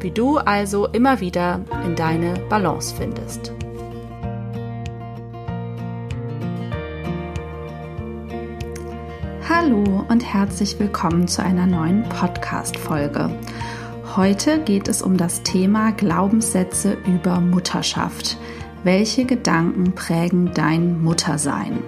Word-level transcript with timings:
wie 0.00 0.10
du 0.10 0.38
also 0.38 0.86
immer 0.86 1.20
wieder 1.20 1.60
in 1.84 1.96
deine 1.96 2.34
Balance 2.48 2.94
findest. 2.94 3.52
Hallo 9.48 10.04
und 10.08 10.20
herzlich 10.22 10.78
willkommen 10.78 11.28
zu 11.28 11.42
einer 11.42 11.66
neuen 11.66 12.02
Podcast-Folge. 12.08 13.30
Heute 14.16 14.60
geht 14.60 14.88
es 14.88 15.02
um 15.02 15.16
das 15.16 15.42
Thema 15.42 15.92
Glaubenssätze 15.92 16.96
über 17.06 17.40
Mutterschaft. 17.40 18.36
Welche 18.84 19.24
Gedanken 19.24 19.94
prägen 19.94 20.52
dein 20.54 21.02
Muttersein? 21.02 21.82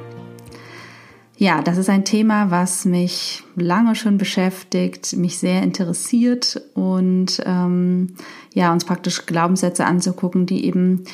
Ja, 1.41 1.63
das 1.63 1.79
ist 1.79 1.89
ein 1.89 2.05
Thema, 2.05 2.51
was 2.51 2.85
mich 2.85 3.45
lange 3.55 3.95
schon 3.95 4.19
beschäftigt, 4.19 5.17
mich 5.17 5.39
sehr 5.39 5.63
interessiert 5.63 6.61
und 6.75 7.41
ähm, 7.47 8.15
ja, 8.55 8.73
uns 8.73 8.85
praktisch 8.85 9.25
Glaubenssätze 9.25 9.87
anzugucken, 9.87 10.47
die 10.47 10.67
eben 10.67 11.05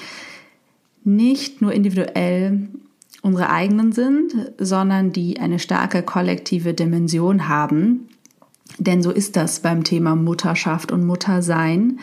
nicht 1.05 1.61
nur 1.61 1.75
individuell 1.75 2.69
unsere 3.21 3.51
eigenen 3.51 3.93
sind, 3.93 4.33
sondern 4.59 5.13
die 5.13 5.41
eine 5.41 5.59
starke 5.59 6.03
kollektive 6.03 6.73
Dimension 6.73 7.47
haben. 7.47 8.09
Denn 8.79 9.03
so 9.03 9.11
ist 9.11 9.37
das 9.37 9.61
beim 9.61 9.85
Thema 9.85 10.17
Mutterschaft 10.17 10.91
und 10.91 11.05
Muttersein. 11.05 12.01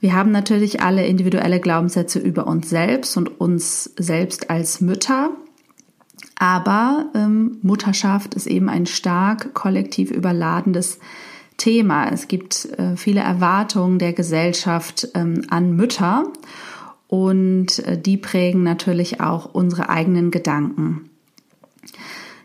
Wir 0.00 0.14
haben 0.14 0.32
natürlich 0.32 0.80
alle 0.80 1.06
individuelle 1.06 1.60
Glaubenssätze 1.60 2.18
über 2.18 2.46
uns 2.46 2.70
selbst 2.70 3.14
und 3.18 3.38
uns 3.38 3.92
selbst 3.98 4.48
als 4.48 4.80
Mütter. 4.80 5.36
Aber 6.38 7.06
ähm, 7.14 7.58
Mutterschaft 7.62 8.34
ist 8.34 8.46
eben 8.46 8.68
ein 8.68 8.86
stark 8.86 9.54
kollektiv 9.54 10.10
überladendes 10.10 10.98
Thema. 11.56 12.08
Es 12.10 12.28
gibt 12.28 12.66
äh, 12.78 12.96
viele 12.96 13.20
Erwartungen 13.20 13.98
der 13.98 14.12
Gesellschaft 14.12 15.08
ähm, 15.14 15.42
an 15.48 15.74
Mütter 15.74 16.24
und 17.08 17.78
äh, 17.80 17.98
die 17.98 18.18
prägen 18.18 18.62
natürlich 18.62 19.20
auch 19.20 19.54
unsere 19.54 19.88
eigenen 19.88 20.30
Gedanken. 20.30 21.08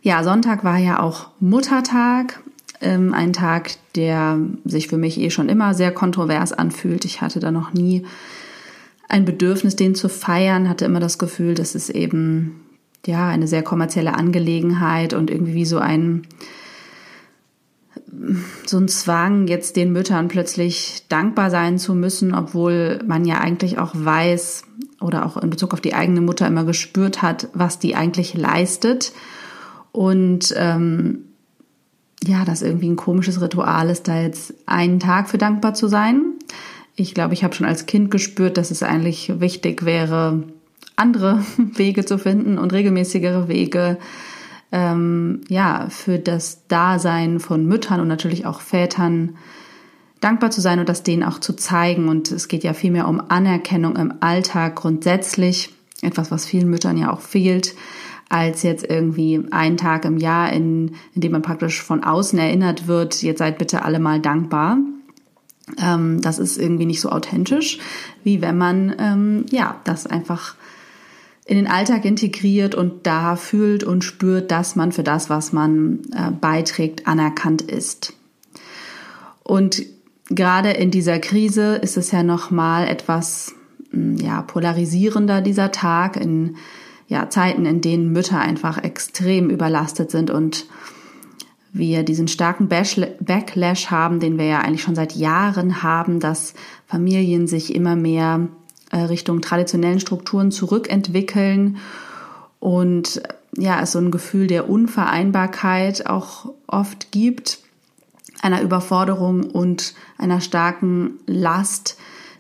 Ja, 0.01 0.23
Sonntag 0.23 0.63
war 0.63 0.77
ja 0.77 1.01
auch 1.01 1.27
Muttertag, 1.39 2.41
ähm, 2.79 3.13
ein 3.13 3.33
Tag, 3.33 3.71
der 3.95 4.39
sich 4.65 4.87
für 4.87 4.97
mich 4.97 5.19
eh 5.19 5.29
schon 5.29 5.49
immer 5.49 5.73
sehr 5.73 5.91
kontrovers 5.91 6.53
anfühlt. 6.53 7.05
Ich 7.05 7.21
hatte 7.21 7.39
da 7.39 7.51
noch 7.51 7.73
nie 7.73 8.03
ein 9.09 9.25
Bedürfnis, 9.25 9.75
den 9.75 9.93
zu 9.93 10.07
feiern, 10.09 10.69
hatte 10.69 10.85
immer 10.85 11.01
das 11.01 11.17
Gefühl, 11.17 11.53
dass 11.53 11.75
es 11.75 11.89
eben 11.89 12.61
ja, 13.05 13.27
eine 13.27 13.47
sehr 13.47 13.63
kommerzielle 13.63 14.13
Angelegenheit 14.13 15.13
und 15.13 15.29
irgendwie 15.29 15.55
wie 15.55 15.65
so 15.65 15.79
ein, 15.79 16.27
so 18.65 18.77
ein 18.77 18.87
Zwang, 18.87 19.47
jetzt 19.47 19.75
den 19.75 19.91
Müttern 19.91 20.27
plötzlich 20.27 21.05
dankbar 21.09 21.49
sein 21.49 21.79
zu 21.79 21.95
müssen, 21.95 22.33
obwohl 22.35 22.99
man 23.05 23.25
ja 23.25 23.39
eigentlich 23.39 23.79
auch 23.79 23.91
weiß 23.93 24.63
oder 24.99 25.25
auch 25.25 25.37
in 25.37 25.49
Bezug 25.49 25.73
auf 25.73 25.81
die 25.81 25.95
eigene 25.95 26.21
Mutter 26.21 26.47
immer 26.47 26.63
gespürt 26.63 27.21
hat, 27.21 27.47
was 27.53 27.79
die 27.79 27.95
eigentlich 27.95 28.35
leistet. 28.35 29.13
Und 29.91 30.53
ähm, 30.55 31.25
ja, 32.23 32.45
das 32.45 32.61
irgendwie 32.61 32.89
ein 32.89 32.97
komisches 32.97 33.41
Ritual 33.41 33.89
ist, 33.89 34.07
da 34.07 34.21
jetzt 34.21 34.53
einen 34.67 34.99
Tag 34.99 35.29
für 35.29 35.37
dankbar 35.39 35.73
zu 35.73 35.87
sein. 35.87 36.21
Ich 36.95 37.13
glaube, 37.13 37.33
ich 37.33 37.43
habe 37.43 37.55
schon 37.55 37.65
als 37.65 37.87
Kind 37.87 38.11
gespürt, 38.11 38.57
dass 38.57 38.69
es 38.69 38.83
eigentlich 38.83 39.39
wichtig 39.39 39.85
wäre, 39.85 40.43
andere 41.01 41.43
Wege 41.57 42.05
zu 42.05 42.17
finden 42.17 42.57
und 42.57 42.73
regelmäßigere 42.73 43.47
Wege 43.47 43.97
ähm, 44.71 45.41
ja 45.49 45.87
für 45.89 46.19
das 46.19 46.67
Dasein 46.67 47.39
von 47.39 47.65
Müttern 47.65 47.99
und 47.99 48.07
natürlich 48.07 48.45
auch 48.45 48.61
Vätern 48.61 49.35
dankbar 50.21 50.51
zu 50.51 50.61
sein 50.61 50.79
und 50.79 50.87
das 50.87 51.03
denen 51.03 51.23
auch 51.23 51.39
zu 51.39 51.53
zeigen. 51.53 52.07
Und 52.07 52.31
es 52.31 52.47
geht 52.47 52.63
ja 52.63 52.73
vielmehr 52.73 53.07
um 53.07 53.21
Anerkennung 53.27 53.97
im 53.97 54.13
Alltag 54.21 54.75
grundsätzlich, 54.77 55.73
etwas, 56.01 56.31
was 56.31 56.45
vielen 56.45 56.69
Müttern 56.69 56.97
ja 56.97 57.11
auch 57.11 57.21
fehlt, 57.21 57.75
als 58.29 58.63
jetzt 58.63 58.85
irgendwie 58.89 59.43
einen 59.51 59.77
Tag 59.77 60.05
im 60.05 60.17
Jahr, 60.17 60.53
in, 60.53 60.95
in 61.13 61.21
dem 61.21 61.33
man 61.33 61.41
praktisch 61.41 61.81
von 61.81 62.03
außen 62.03 62.39
erinnert 62.39 62.87
wird, 62.87 63.21
jetzt 63.23 63.39
seid 63.39 63.57
bitte 63.57 63.83
alle 63.83 63.99
mal 63.99 64.21
dankbar. 64.21 64.77
Ähm, 65.77 66.21
das 66.21 66.39
ist 66.39 66.57
irgendwie 66.57 66.85
nicht 66.85 67.01
so 67.01 67.09
authentisch, 67.09 67.79
wie 68.23 68.41
wenn 68.41 68.57
man 68.57 68.95
ähm, 68.99 69.45
ja 69.51 69.81
das 69.83 70.07
einfach 70.07 70.55
in 71.45 71.57
den 71.57 71.67
Alltag 71.67 72.05
integriert 72.05 72.75
und 72.75 73.07
da 73.07 73.35
fühlt 73.35 73.83
und 73.83 74.03
spürt, 74.03 74.51
dass 74.51 74.75
man 74.75 74.91
für 74.91 75.03
das, 75.03 75.29
was 75.29 75.53
man 75.53 75.99
äh, 76.15 76.31
beiträgt, 76.31 77.07
anerkannt 77.07 77.61
ist. 77.61 78.13
Und 79.43 79.83
gerade 80.29 80.71
in 80.71 80.91
dieser 80.91 81.19
Krise 81.19 81.75
ist 81.75 81.97
es 81.97 82.11
ja 82.11 82.23
noch 82.23 82.51
mal 82.51 82.87
etwas 82.87 83.53
hm, 83.89 84.17
ja 84.17 84.41
polarisierender 84.43 85.41
dieser 85.41 85.71
Tag 85.71 86.15
in 86.15 86.57
ja 87.07 87.29
Zeiten, 87.29 87.65
in 87.65 87.81
denen 87.81 88.13
Mütter 88.13 88.39
einfach 88.39 88.77
extrem 88.81 89.49
überlastet 89.49 90.11
sind 90.11 90.29
und 90.29 90.65
wir 91.73 92.03
diesen 92.03 92.27
starken 92.27 92.67
Backlash 92.67 93.91
haben, 93.91 94.19
den 94.19 94.37
wir 94.37 94.45
ja 94.45 94.59
eigentlich 94.59 94.81
schon 94.81 94.95
seit 94.95 95.15
Jahren 95.15 95.83
haben, 95.83 96.19
dass 96.19 96.53
Familien 96.85 97.47
sich 97.47 97.73
immer 97.73 97.95
mehr 97.95 98.47
Richtung 98.97 99.41
traditionellen 99.41 99.99
Strukturen 99.99 100.51
zurückentwickeln 100.51 101.77
und 102.59 103.21
ja, 103.57 103.81
es 103.81 103.91
so 103.91 103.99
ein 103.99 104.11
Gefühl 104.11 104.47
der 104.47 104.69
Unvereinbarkeit 104.69 106.07
auch 106.07 106.53
oft 106.67 107.11
gibt, 107.11 107.59
einer 108.41 108.61
Überforderung 108.61 109.43
und 109.43 109.93
einer 110.17 110.41
starken 110.41 111.19
Last, 111.25 111.97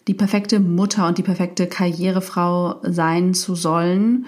die 0.07 0.13
perfekte 0.13 0.59
Mutter 0.59 1.07
und 1.07 1.17
die 1.17 1.23
perfekte 1.23 1.67
Karrierefrau 1.67 2.77
sein 2.83 3.33
zu 3.33 3.55
sollen. 3.55 4.25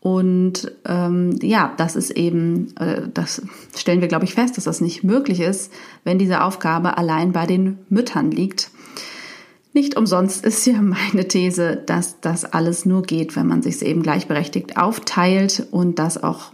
Und 0.00 0.70
ähm, 0.84 1.38
ja, 1.40 1.72
das 1.76 1.96
ist 1.96 2.10
eben, 2.10 2.76
äh, 2.76 3.02
das 3.12 3.42
stellen 3.76 4.00
wir, 4.00 4.08
glaube 4.08 4.24
ich, 4.24 4.34
fest, 4.34 4.56
dass 4.56 4.64
das 4.64 4.80
nicht 4.80 5.02
möglich 5.02 5.40
ist, 5.40 5.72
wenn 6.04 6.18
diese 6.18 6.42
Aufgabe 6.42 6.98
allein 6.98 7.32
bei 7.32 7.46
den 7.46 7.78
Müttern 7.88 8.30
liegt. 8.30 8.70
Nicht 9.74 9.96
umsonst 9.96 10.44
ist 10.44 10.64
ja 10.66 10.80
meine 10.80 11.26
These, 11.26 11.82
dass 11.84 12.20
das 12.20 12.44
alles 12.44 12.86
nur 12.86 13.02
geht, 13.02 13.34
wenn 13.34 13.48
man 13.48 13.60
sich 13.60 13.82
eben 13.82 14.04
gleichberechtigt 14.04 14.76
aufteilt 14.76 15.66
und 15.72 15.98
das 15.98 16.22
auch 16.22 16.52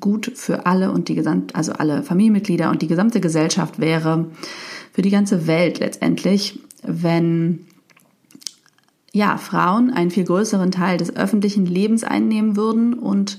gut 0.00 0.32
für 0.36 0.64
alle 0.64 0.92
und 0.92 1.08
die 1.08 1.16
gesamt, 1.16 1.56
also 1.56 1.72
alle 1.72 2.04
Familienmitglieder 2.04 2.70
und 2.70 2.80
die 2.80 2.86
gesamte 2.86 3.20
Gesellschaft 3.20 3.80
wäre, 3.80 4.30
für 4.92 5.02
die 5.02 5.10
ganze 5.10 5.48
Welt 5.48 5.80
letztendlich, 5.80 6.60
wenn 6.84 7.66
ja, 9.12 9.36
Frauen 9.38 9.90
einen 9.90 10.12
viel 10.12 10.24
größeren 10.24 10.70
Teil 10.70 10.98
des 10.98 11.14
öffentlichen 11.16 11.66
Lebens 11.66 12.04
einnehmen 12.04 12.56
würden 12.56 12.94
und 12.94 13.38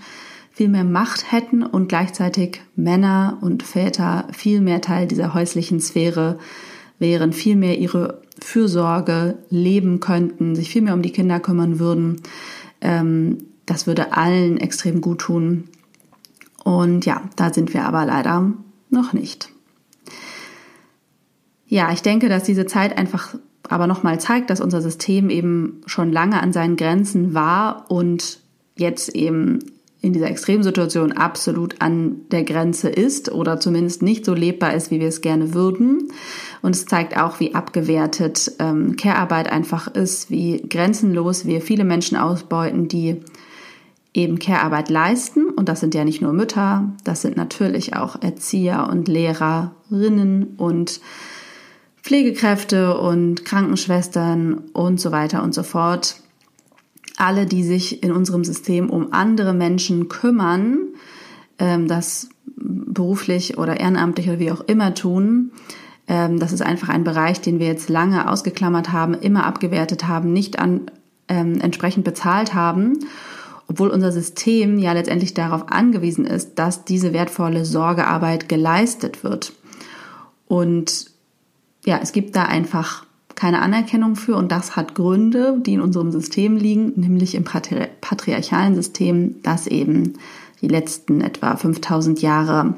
viel 0.51 0.67
mehr 0.67 0.83
Macht 0.83 1.31
hätten 1.31 1.63
und 1.63 1.87
gleichzeitig 1.87 2.61
Männer 2.75 3.37
und 3.41 3.63
Väter 3.63 4.27
viel 4.33 4.59
mehr 4.59 4.81
Teil 4.81 5.07
dieser 5.07 5.33
häuslichen 5.33 5.79
Sphäre 5.79 6.37
wären, 6.99 7.33
viel 7.33 7.55
mehr 7.55 7.77
ihre 7.79 8.21
Fürsorge 8.39 9.37
leben 9.49 9.99
könnten, 9.99 10.55
sich 10.55 10.69
viel 10.69 10.81
mehr 10.81 10.93
um 10.93 11.01
die 11.01 11.11
Kinder 11.11 11.39
kümmern 11.39 11.79
würden. 11.79 12.21
Ähm, 12.81 13.37
das 13.65 13.87
würde 13.87 14.13
allen 14.13 14.57
extrem 14.57 15.01
gut 15.01 15.19
tun. 15.19 15.65
Und 16.63 17.05
ja, 17.05 17.21
da 17.35 17.53
sind 17.53 17.73
wir 17.73 17.85
aber 17.85 18.05
leider 18.05 18.51
noch 18.89 19.13
nicht. 19.13 19.49
Ja, 21.67 21.91
ich 21.91 22.01
denke, 22.01 22.29
dass 22.29 22.43
diese 22.43 22.65
Zeit 22.65 22.97
einfach 22.97 23.35
aber 23.69 23.87
nochmal 23.87 24.19
zeigt, 24.19 24.49
dass 24.49 24.61
unser 24.61 24.81
System 24.81 25.29
eben 25.29 25.81
schon 25.85 26.11
lange 26.11 26.41
an 26.41 26.53
seinen 26.53 26.75
Grenzen 26.75 27.33
war 27.33 27.85
und 27.89 28.39
jetzt 28.75 29.15
eben 29.15 29.59
in 30.01 30.11
dieser 30.11 30.29
Extremsituation 30.29 31.13
absolut 31.13 31.81
an 31.81 32.27
der 32.29 32.43
Grenze 32.43 32.89
ist 32.89 33.31
oder 33.31 33.59
zumindest 33.59 34.01
nicht 34.01 34.25
so 34.25 34.33
lebbar 34.33 34.73
ist, 34.73 34.91
wie 34.91 34.99
wir 34.99 35.07
es 35.07 35.21
gerne 35.21 35.53
würden. 35.53 36.11
Und 36.63 36.77
es 36.77 36.86
zeigt 36.86 37.18
auch, 37.18 37.42
wie 37.42 37.54
abgewertet 37.54 38.54
ähm, 38.57 38.95
Care-Arbeit 38.95 39.51
einfach 39.51 39.89
ist, 39.89 40.31
wie 40.31 40.62
grenzenlos 40.62 41.45
wir 41.45 41.62
viele 41.62 41.83
Menschen 41.83 42.15
ausbeuten, 42.18 42.88
die 42.88 43.18
eben 44.13 44.39
Care-Arbeit 44.39 44.89
leisten. 44.89 45.50
Und 45.50 45.68
das 45.68 45.81
sind 45.81 45.94
ja 45.94 46.06
nicht 46.06 46.21
nur 46.21 46.31
Mütter, 46.31 46.89
das 47.04 47.21
sind 47.21 47.36
natürlich 47.36 47.98
auch 47.98 48.21
Erzieher 48.21 48.88
und 48.89 49.10
Lehrerinnen 49.10 50.56
und 50.56 51.01
Pflegekräfte 52.01 52.98
und 52.98 53.44
Krankenschwestern 53.44 54.60
und 54.71 55.01
so 55.01 55.12
weiter 55.12 55.44
und 55.44 55.54
so 55.54 55.63
fort. 55.63 56.15
Alle, 57.18 57.45
die 57.45 57.63
sich 57.63 58.04
in 58.04 58.13
unserem 58.13 58.45
System 58.45 58.89
um 58.89 59.12
andere 59.12 59.54
Menschen 59.54 60.07
kümmern, 60.07 60.77
ähm, 61.60 61.89
das 61.89 62.30
beruflich 62.56 63.57
oder 63.57 63.81
ehrenamtlich 63.81 64.30
oder 64.30 64.39
wie 64.39 64.51
auch 64.51 64.62
immer 64.62 64.94
tun, 64.94 65.51
das 66.07 66.51
ist 66.51 66.61
einfach 66.61 66.89
ein 66.89 67.03
Bereich, 67.03 67.41
den 67.41 67.59
wir 67.59 67.67
jetzt 67.67 67.89
lange 67.89 68.29
ausgeklammert 68.29 68.91
haben, 68.91 69.13
immer 69.13 69.45
abgewertet 69.45 70.07
haben, 70.07 70.33
nicht 70.33 70.59
an, 70.59 70.91
ähm, 71.27 71.61
entsprechend 71.61 72.03
bezahlt 72.03 72.53
haben 72.53 73.00
obwohl 73.67 73.89
unser 73.89 74.11
System 74.11 74.77
ja 74.77 74.94
letztendlich 74.94 75.33
darauf 75.33 75.71
angewiesen 75.71 76.25
ist, 76.25 76.59
dass 76.59 76.85
diese 76.85 77.13
wertvolle 77.13 77.65
Sorgearbeit 77.65 78.50
geleistet 78.50 79.23
wird. 79.23 79.53
Und 80.47 81.07
ja, 81.85 82.00
es 82.01 82.11
gibt 82.11 82.35
da 82.35 82.44
einfach 82.44 83.05
keine 83.35 83.61
Anerkennung 83.61 84.15
für 84.15 84.35
und 84.35 84.51
das 84.51 84.75
hat 84.75 84.95
Gründe, 84.95 85.59
die 85.65 85.73
in 85.73 85.81
unserem 85.81 86.11
System 86.11 86.55
liegen, 86.55 86.94
nämlich 86.95 87.35
im 87.35 87.44
patri 87.44 87.88
patriarchalen 88.00 88.75
System, 88.75 89.41
das 89.41 89.67
eben 89.67 90.13
die 90.61 90.67
letzten 90.67 91.21
etwa 91.21 91.55
5000 91.55 92.21
Jahre 92.21 92.75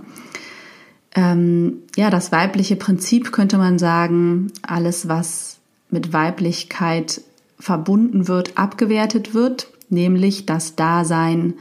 ähm, 1.15 1.83
ja, 1.95 2.09
das 2.09 2.31
weibliche 2.31 2.75
Prinzip 2.75 3.31
könnte 3.31 3.57
man 3.57 3.79
sagen, 3.79 4.51
alles 4.61 5.07
was 5.07 5.57
mit 5.89 6.13
Weiblichkeit 6.13 7.21
verbunden 7.57 8.27
wird, 8.27 8.57
abgewertet 8.57 9.33
wird 9.33 9.67
nämlich 9.89 10.45
das 10.45 10.75
Dasein, 10.75 11.55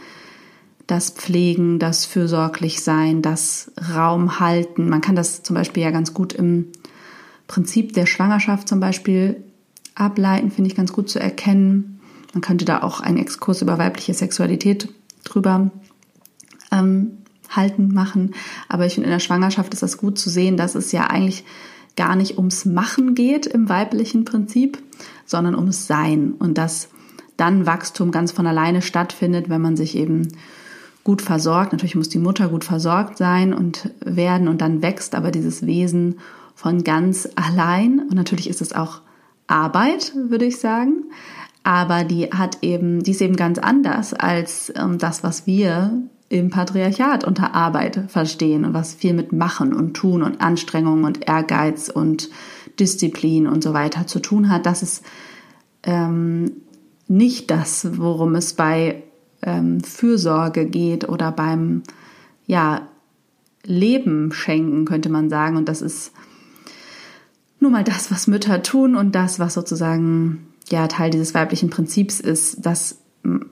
das 0.87 1.11
Pflegen, 1.11 1.79
das 1.79 2.05
Fürsorglichsein, 2.05 3.23
das 3.23 3.73
Raum 3.95 4.39
halten. 4.39 4.89
Man 4.89 5.01
kann 5.01 5.17
das 5.17 5.43
zum 5.43 5.55
Beispiel 5.55 5.83
ja 5.83 5.91
ganz 5.91 6.13
gut 6.13 6.33
im 6.35 6.69
Prinzip 7.47 7.95
der 7.95 8.07
Schwangerschaft 8.07 8.69
zum 8.69 8.81
Beispiel 8.81 9.43
ableiten, 9.95 10.51
finde 10.51 10.69
ich 10.69 10.77
ganz 10.77 10.93
gut 10.93 11.09
zu 11.09 11.19
erkennen. 11.19 12.01
Man 12.33 12.43
könnte 12.43 12.65
da 12.65 12.83
auch 12.83 13.01
einen 13.01 13.19
Exkurs 13.19 13.63
über 13.63 13.79
weibliche 13.79 14.13
Sexualität 14.13 14.89
drüber 15.25 15.71
ähm, 16.71 17.19
halten, 17.57 17.93
machen. 17.93 18.35
Aber 18.69 18.87
ich 18.87 18.95
finde, 18.95 19.09
in 19.09 19.13
der 19.13 19.21
Schwangerschaft 19.21 19.73
ist 19.75 19.83
das 19.83 19.99
gut 19.99 20.19
zu 20.19 20.31
sehen, 20.31 20.57
dass 20.57 20.75
es 20.75 20.93
ja 20.93 21.07
eigentlich 21.09 21.45
gar 21.97 22.17
nicht 22.17 22.39
ums 22.39 22.65
Machen 22.65 23.15
geht 23.15 23.47
im 23.47 23.69
weiblichen 23.69 24.25
Prinzip, 24.25 24.79
sondern 25.27 25.55
ums 25.55 25.87
Sein. 25.87 26.35
Und 26.39 26.59
dass 26.59 26.89
dann 27.37 27.67
Wachstum 27.67 28.11
ganz 28.11 28.33
von 28.33 28.47
alleine 28.47 28.83
stattfindet, 28.83 29.49
wenn 29.49 29.61
man 29.61 29.77
sich 29.77 29.97
eben 29.97 30.29
gut 31.03 31.21
versorgt. 31.21 31.73
Natürlich 31.73 31.97
muss 31.97 32.09
die 32.09 32.19
Mutter 32.19 32.49
gut 32.49 32.65
versorgt 32.65 33.19
sein 33.19 33.53
und 33.53 33.91
werden 34.01 34.49
und 34.49 34.61
dann 34.61 34.83
wächst 34.83 35.15
aber 35.15 35.31
dieses 35.31 35.67
Wesen 35.67 36.19
von 36.55 36.83
ganz 36.85 37.29
allein. 37.37 38.01
Und 38.01 38.15
natürlich 38.15 38.49
ist 38.49 38.63
es 38.63 38.73
auch 38.73 39.01
Arbeit, 39.47 40.13
würde 40.15 40.47
ich 40.47 40.59
sagen. 40.59 41.05
Aber 41.63 42.05
die 42.05 42.27
hat 42.31 42.59
eben, 42.63 43.03
die 43.03 43.13
ist 43.13 43.23
eben 43.23 43.37
ganz 43.37 43.59
anders 43.59 44.15
als 44.15 44.73
ähm, 44.77 44.99
das, 44.99 45.23
was 45.23 45.47
wir 45.47 46.03
im 46.35 46.51
Patriarchat 46.51 47.23
unter 47.25 47.55
Arbeit 47.55 48.11
verstehen 48.11 48.65
und 48.65 48.75
was 48.75 48.93
viel 48.93 49.15
mit 49.15 49.33
Machen 49.33 49.73
und 49.73 49.95
Tun 49.95 50.23
und 50.23 50.41
Anstrengung 50.41 51.05
und 51.05 51.29
Ehrgeiz 51.29 51.89
und 51.89 52.29
Disziplin 52.81 53.47
und 53.47 53.63
so 53.63 53.73
weiter 53.73 54.09
zu 54.09 54.19
tun 54.19 54.51
hat. 54.51 54.67
Das 54.67 54.83
ist 54.83 55.05
ähm, 55.85 56.51
nicht 57.07 57.53
das, 57.53 57.99
worum 57.99 58.35
es 58.35 58.55
bei 58.55 59.05
ähm, 59.43 59.81
Fürsorge 59.81 60.67
geht 60.67 61.09
oder 61.09 61.31
beim 61.31 61.85
ja, 62.47 62.89
Leben 63.65 64.33
schenken, 64.33 64.87
könnte 64.87 65.11
man 65.11 65.31
sagen. 65.31 65.57
Und 65.57 65.69
das 65.69 65.83
ist 65.83 66.13
nur 67.61 67.71
mal 67.71 67.85
das, 67.85 68.11
was 68.11 68.27
Mütter 68.27 68.61
tun 68.65 68.97
und 68.97 69.15
das, 69.15 69.39
was 69.39 69.55
sozusagen 69.55 70.49
ja 70.69 70.89
Teil 70.89 71.11
dieses 71.11 71.33
weiblichen 71.33 71.71
Prinzips 71.71 72.19
ist. 72.19 72.67
Das 72.67 72.99
hm, 73.23 73.51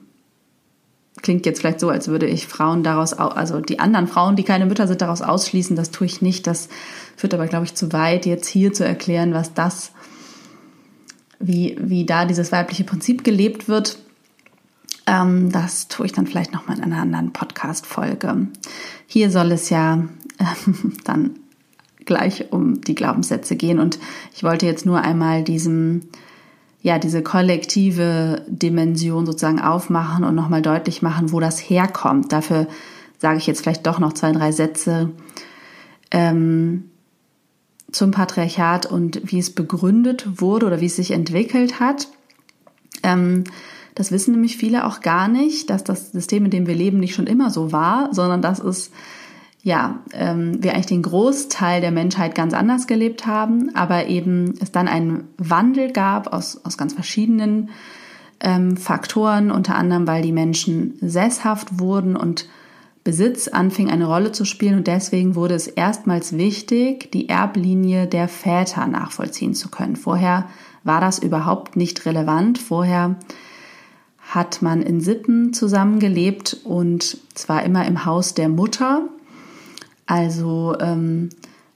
klingt 1.23 1.47
jetzt 1.47 1.61
vielleicht 1.61 1.79
so, 1.79 1.89
als 1.89 2.09
würde 2.09 2.27
ich 2.27 2.45
Frauen 2.45 2.83
daraus, 2.83 3.13
also 3.13 3.61
die 3.61 3.79
anderen 3.79 4.07
Frauen, 4.07 4.35
die 4.35 4.43
keine 4.43 4.67
Mütter 4.67 4.87
sind, 4.87 5.01
daraus 5.01 5.23
ausschließen. 5.23 5.75
Das 5.75 5.89
tue 5.89 6.05
ich 6.05 6.21
nicht. 6.21 6.45
Das 6.45 6.69
führt 7.15 7.33
aber, 7.33 7.47
glaube 7.47 7.65
ich, 7.65 7.73
zu 7.73 7.91
weit, 7.91 8.27
jetzt 8.27 8.47
hier 8.47 8.73
zu 8.73 8.85
erklären, 8.85 9.33
was 9.33 9.53
das 9.55 9.93
wie, 11.39 11.75
wie 11.79 12.05
da 12.05 12.25
dieses 12.25 12.51
weibliche 12.51 12.83
Prinzip 12.83 13.23
gelebt 13.23 13.67
wird. 13.67 13.97
Ähm, 15.07 15.51
das 15.51 15.87
tue 15.87 16.05
ich 16.05 16.11
dann 16.11 16.27
vielleicht 16.27 16.53
nochmal 16.53 16.77
in 16.77 16.83
einer 16.83 17.01
anderen 17.01 17.33
Podcast-Folge. 17.33 18.47
Hier 19.07 19.31
soll 19.31 19.51
es 19.51 19.69
ja 19.69 20.03
äh, 20.39 20.71
dann 21.03 21.31
gleich 22.05 22.51
um 22.51 22.81
die 22.81 22.95
Glaubenssätze 22.95 23.55
gehen 23.55 23.79
und 23.79 23.97
ich 24.35 24.43
wollte 24.43 24.65
jetzt 24.65 24.85
nur 24.85 25.01
einmal 25.01 25.43
diesem 25.43 26.01
ja, 26.83 26.99
diese 26.99 27.23
kollektive 27.23 28.45
Dimension 28.47 29.25
sozusagen 29.25 29.61
aufmachen 29.61 30.25
und 30.25 30.35
nochmal 30.35 30.61
deutlich 30.61 31.01
machen, 31.01 31.31
wo 31.31 31.39
das 31.39 31.57
herkommt. 31.57 32.33
Dafür 32.33 32.67
sage 33.17 33.37
ich 33.37 33.47
jetzt 33.47 33.61
vielleicht 33.61 33.87
doch 33.87 33.99
noch 33.99 34.13
zwei, 34.13 34.33
drei 34.33 34.51
Sätze. 34.51 35.11
Ähm, 36.11 36.89
zum 37.91 38.11
Patriarchat 38.11 38.85
und 38.85 39.21
wie 39.31 39.39
es 39.39 39.51
begründet 39.51 40.41
wurde 40.41 40.65
oder 40.65 40.81
wie 40.81 40.87
es 40.87 40.97
sich 40.97 41.11
entwickelt 41.11 41.79
hat. 41.79 42.09
Ähm, 43.01 43.45
das 43.95 44.11
wissen 44.11 44.33
nämlich 44.33 44.57
viele 44.57 44.85
auch 44.85 44.99
gar 44.99 45.27
nicht, 45.27 45.69
dass 45.69 45.83
das 45.83 46.11
System, 46.11 46.45
in 46.45 46.51
dem 46.51 46.67
wir 46.67 46.75
leben, 46.75 46.99
nicht 46.99 47.15
schon 47.15 47.27
immer 47.27 47.49
so 47.49 47.71
war, 47.71 48.09
sondern 48.11 48.41
dass 48.41 48.59
es 48.59 48.91
ja, 49.65 49.99
ähm, 50.11 50.61
wir 50.61 50.73
eigentlich 50.73 50.87
den 50.87 51.01
Großteil 51.01 51.79
der 51.79 51.91
Menschheit 51.91 52.35
ganz 52.35 52.53
anders 52.53 52.85
gelebt 52.85 53.25
haben, 53.25 53.73
aber 53.73 54.07
eben 54.07 54.53
es 54.59 54.73
dann 54.73 54.89
einen 54.89 55.29
Wandel 55.37 55.93
gab 55.93 56.33
aus, 56.33 56.59
aus 56.65 56.77
ganz 56.77 56.93
verschiedenen 56.93 57.69
ähm, 58.41 58.75
Faktoren, 58.75 59.51
unter 59.51 59.75
anderem, 59.75 60.05
weil 60.05 60.21
die 60.21 60.33
Menschen 60.33 60.95
sesshaft 60.99 61.79
wurden 61.79 62.17
und 62.17 62.49
Besitz 63.05 63.47
anfing 63.47 63.89
eine 63.89 64.05
Rolle 64.05 64.33
zu 64.33 64.43
spielen 64.43 64.75
und 64.75 64.87
deswegen 64.87 65.35
wurde 65.35 65.55
es 65.55 65.67
erstmals 65.67 66.37
wichtig, 66.37 67.11
die 67.13 67.29
Erblinie 67.29 68.05
der 68.05 68.27
Väter 68.27 68.85
nachvollziehen 68.87 69.53
zu 69.53 69.69
können. 69.69 69.95
Vorher 69.95 70.45
war 70.83 70.99
das 70.99 71.19
überhaupt 71.19 71.77
nicht 71.77 72.05
relevant. 72.05 72.59
Vorher 72.59 73.15
hat 74.19 74.61
man 74.61 74.81
in 74.81 74.99
Sippen 74.99 75.53
zusammengelebt 75.53 76.57
und 76.63 77.17
zwar 77.33 77.63
immer 77.63 77.85
im 77.85 78.05
Haus 78.05 78.33
der 78.33 78.49
Mutter. 78.49 79.03
Also 80.13 80.75
ähm, 80.79 81.29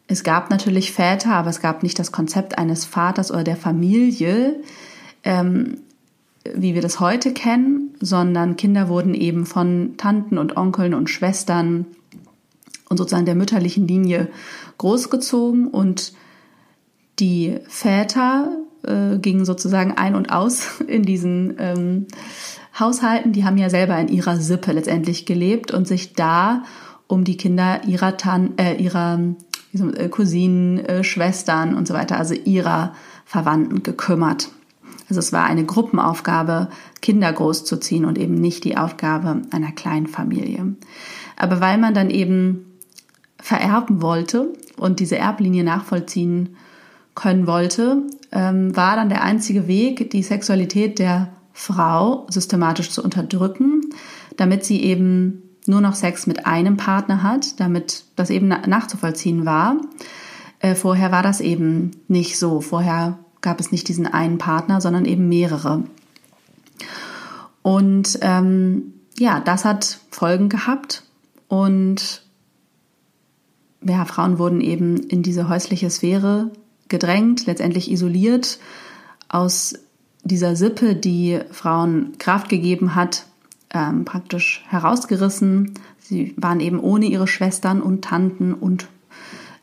es 0.06 0.24
gab 0.24 0.52
natürlich 0.52 0.92
Väter, 0.92 1.32
aber 1.32 1.50
es 1.50 1.60
gab 1.60 1.82
nicht 1.82 1.98
das 1.98 2.12
Konzept 2.12 2.60
eines 2.60 2.86
Vaters 2.86 3.32
oder 3.32 3.44
der 3.44 3.56
Familie. 3.56 4.62
Ähm, 5.24 5.80
wie 6.54 6.76
wir 6.76 6.84
das 6.84 7.00
heute 7.00 7.34
kennen, 7.34 7.96
sondern 8.00 8.56
Kinder 8.56 8.90
wurden 8.90 9.16
eben 9.16 9.48
von 9.48 9.96
Tanten 9.98 10.38
und 10.38 10.56
Onkeln 10.56 10.94
und 10.94 11.10
Schwestern 11.10 11.88
und 12.90 12.98
sozusagen 12.98 13.26
der 13.26 13.34
mütterlichen 13.34 13.88
Linie 13.88 14.28
großgezogen 14.78 15.68
und 15.68 16.14
die 17.18 17.58
Väter 17.68 18.56
äh, 18.84 19.18
gingen 19.18 19.46
sozusagen 19.46 19.94
ein 19.94 20.14
und 20.14 20.32
aus 20.32 20.80
in 20.88 21.02
diesen 21.02 21.56
ähm, 21.58 22.06
Haushalten. 22.80 23.34
Die 23.34 23.46
haben 23.46 23.58
ja 23.58 23.72
selber 23.72 23.98
in 23.98 24.10
ihrer 24.10 24.38
Sippe 24.38 24.74
letztendlich 24.74 25.26
gelebt 25.26 25.72
und 25.72 25.88
sich 25.88 26.14
da 26.14 26.62
um 27.08 27.24
die 27.24 27.38
Kinder 27.38 27.82
ihrer 27.86 28.18
Tan 28.18 28.58
äh, 28.58 28.76
ihrer 28.76 29.20
äh, 29.74 30.10
Cousinen, 30.10 30.80
äh, 30.80 31.04
Schwestern 31.04 31.76
und 31.76 31.88
so 31.88 31.94
weiter, 31.94 32.18
also 32.18 32.34
ihrer 32.34 32.94
Verwandten 33.26 33.84
gekümmert. 33.84 34.50
Also 35.10 35.20
es 35.20 35.32
war 35.32 35.46
eine 35.46 35.66
Gruppenaufgabe, 35.66 36.70
Kinder 37.02 37.32
großzuziehen 37.32 38.06
und 38.06 38.18
eben 38.18 38.36
nicht 38.36 38.64
die 38.66 38.78
Aufgabe 38.78 39.42
einer 39.52 39.72
kleinen 39.72 40.08
Familie. 40.08 40.76
Aber 41.38 41.62
weil 41.62 41.78
man 41.78 41.94
dann 41.94 42.10
eben 42.10 42.66
vererben 43.40 44.02
wollte 44.02 44.54
und 44.78 45.00
diese 45.00 45.18
Erblinie 45.18 45.64
nachvollziehen 45.64 46.58
können 47.16 47.48
wollte, 47.48 48.04
ähm, 48.32 48.76
war 48.76 48.96
dann 48.96 49.10
der 49.10 49.24
einzige 49.24 49.68
Weg, 49.68 50.12
die 50.12 50.24
Sexualität 50.24 51.00
der 51.00 51.30
Frau 51.54 52.28
systematisch 52.30 52.92
zu 52.92 53.04
unterdrücken, 53.04 53.82
damit 54.36 54.66
sie 54.66 54.84
eben 54.84 55.47
nur 55.68 55.82
noch 55.82 55.96
Sex 55.96 56.28
mit 56.28 56.46
einem 56.46 56.78
Partner 56.78 57.24
hat, 57.24 57.60
damit 57.60 58.06
das 58.16 58.30
eben 58.30 58.48
nachzuvollziehen 58.48 59.46
war. 59.46 59.78
Äh, 60.60 60.76
vorher 60.76 61.12
war 61.12 61.24
das 61.24 61.42
eben 61.42 61.92
nicht 62.08 62.38
so. 62.38 62.62
Vorher 62.62 63.20
gab 63.42 63.60
es 63.60 63.72
nicht 63.72 63.88
diesen 63.88 64.08
einen 64.08 64.38
Partner, 64.38 64.82
sondern 64.82 65.06
eben 65.06 65.30
mehrere. 65.30 65.84
Und 67.62 68.18
ähm, 68.22 68.94
ja, 69.20 69.40
das 69.40 69.66
hat 69.66 70.00
Folgen 70.10 70.50
gehabt 70.50 71.04
und 71.48 72.24
ja, 73.84 74.06
Frauen 74.06 74.40
wurden 74.40 74.62
eben 74.62 74.98
in 74.98 75.24
diese 75.24 75.50
häusliche 75.50 75.90
Sphäre 75.90 76.52
gedrängt, 76.88 77.46
letztendlich 77.46 77.92
isoliert 77.92 78.60
aus 79.30 79.76
dieser 80.24 80.56
Sippe, 80.56 80.96
die 80.96 81.40
Frauen 81.52 82.18
Kraft 82.18 82.50
gegeben 82.50 82.96
hat, 82.96 83.27
ähm, 83.74 84.06
praktisch 84.06 84.64
herausgerissen. 84.70 85.74
Sie 86.00 86.34
waren 86.38 86.60
eben 86.60 86.80
ohne 86.80 87.06
ihre 87.06 87.28
Schwestern 87.28 87.82
und 87.82 88.04
Tanten 88.04 88.54
und 88.54 88.88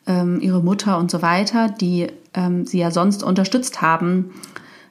ähm, 0.07 0.41
ihre 0.41 0.63
Mutter 0.63 0.99
und 0.99 1.11
so 1.11 1.23
weiter, 1.23 1.69
die 1.69 2.09
ähm, 2.35 2.67
sie 2.67 2.79
ja 2.79 2.91
sonst 2.91 3.23
unterstützt 3.23 3.81
haben 3.81 4.33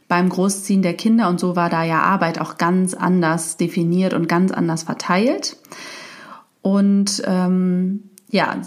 beim 0.08 0.30
Großziehen 0.30 0.82
der 0.82 0.96
Kinder. 0.96 1.30
Und 1.30 1.40
so 1.40 1.56
war 1.56 1.70
da 1.70 1.84
ja 1.84 2.02
Arbeit 2.02 2.40
auch 2.40 2.58
ganz 2.58 2.94
anders 2.94 3.58
definiert 3.58 4.14
und 4.14 4.28
ganz 4.28 4.52
anders 4.52 4.84
verteilt. 4.84 5.58
Und 6.62 7.22
ähm, 7.26 8.10
ja, 8.30 8.62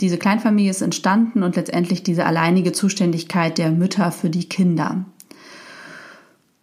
diese 0.00 0.16
Kleinfamilie 0.16 0.70
ist 0.70 0.82
entstanden 0.82 1.42
und 1.42 1.56
letztendlich 1.56 2.02
diese 2.02 2.24
alleinige 2.24 2.72
Zuständigkeit 2.72 3.58
der 3.58 3.70
Mütter 3.70 4.12
für 4.12 4.30
die 4.30 4.48
Kinder. 4.48 5.04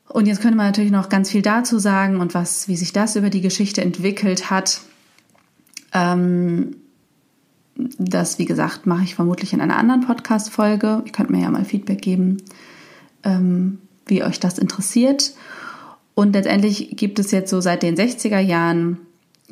Und 0.09 0.25
jetzt 0.25 0.41
könnte 0.41 0.57
man 0.57 0.67
natürlich 0.67 0.91
noch 0.91 1.09
ganz 1.09 1.29
viel 1.29 1.41
dazu 1.41 1.79
sagen 1.79 2.19
und 2.19 2.33
was, 2.33 2.67
wie 2.67 2.77
sich 2.77 2.93
das 2.93 3.15
über 3.15 3.29
die 3.29 3.41
Geschichte 3.41 3.81
entwickelt 3.81 4.49
hat. 4.49 4.81
Ähm, 5.93 6.77
das, 7.99 8.39
wie 8.39 8.45
gesagt, 8.45 8.85
mache 8.85 9.03
ich 9.03 9.15
vermutlich 9.15 9.53
in 9.53 9.61
einer 9.61 9.77
anderen 9.77 10.01
Podcast-Folge. 10.01 11.03
Ihr 11.05 11.11
könnt 11.11 11.29
mir 11.29 11.41
ja 11.41 11.51
mal 11.51 11.65
Feedback 11.65 12.01
geben, 12.01 12.37
ähm, 13.23 13.79
wie 14.05 14.23
euch 14.23 14.39
das 14.39 14.57
interessiert. 14.57 15.33
Und 16.15 16.33
letztendlich 16.33 16.95
gibt 16.95 17.19
es 17.19 17.31
jetzt 17.31 17.51
so 17.51 17.61
seit 17.61 17.83
den 17.83 17.95
60er 17.95 18.39
Jahren 18.39 18.97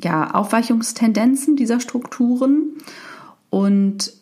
ja 0.02 0.34
Aufweichungstendenzen 0.34 1.56
dieser 1.56 1.80
Strukturen. 1.80 2.72
Und 3.50 4.12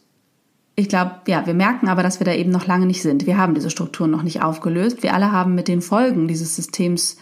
ich 0.77 0.89
glaube, 0.89 1.13
ja, 1.29 1.47
wir 1.47 1.55
merken 1.55 1.89
aber, 1.89 2.03
dass 2.03 2.21
wir 2.21 2.25
da 2.25 2.35
eben 2.35 2.51
noch 2.51 2.67
lange 2.67 2.87
nicht 2.87 3.03
sind. 3.03 3.27
Wir 3.27 3.39
haben 3.39 3.55
diese 3.55 3.71
Strukturen 3.71 4.11
noch 4.11 4.23
nicht 4.23 4.43
aufgelöst. 4.43 5.03
Wir 5.03 5.15
alle 5.15 5.31
haben 5.31 5.55
mit 5.55 5.69
den 5.69 5.83
Folgen 5.83 6.27
dieses 6.27 6.57
Systems 6.57 7.17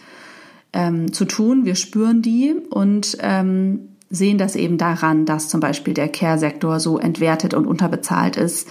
ähm, 0.73 1.13
zu 1.13 1.25
tun. 1.25 1.63
Wir 1.63 1.75
spüren 1.75 2.23
die 2.23 2.55
und 2.69 3.17
ähm, 3.21 3.89
sehen 4.09 4.39
das 4.39 4.55
eben 4.55 4.77
daran, 4.77 5.25
dass 5.25 5.49
zum 5.49 5.59
Beispiel 5.59 5.93
der 5.93 6.09
Care-Sektor 6.09 6.79
so 6.79 6.97
entwertet 6.97 7.53
und 7.53 7.67
unterbezahlt 7.67 8.37
ist 8.37 8.67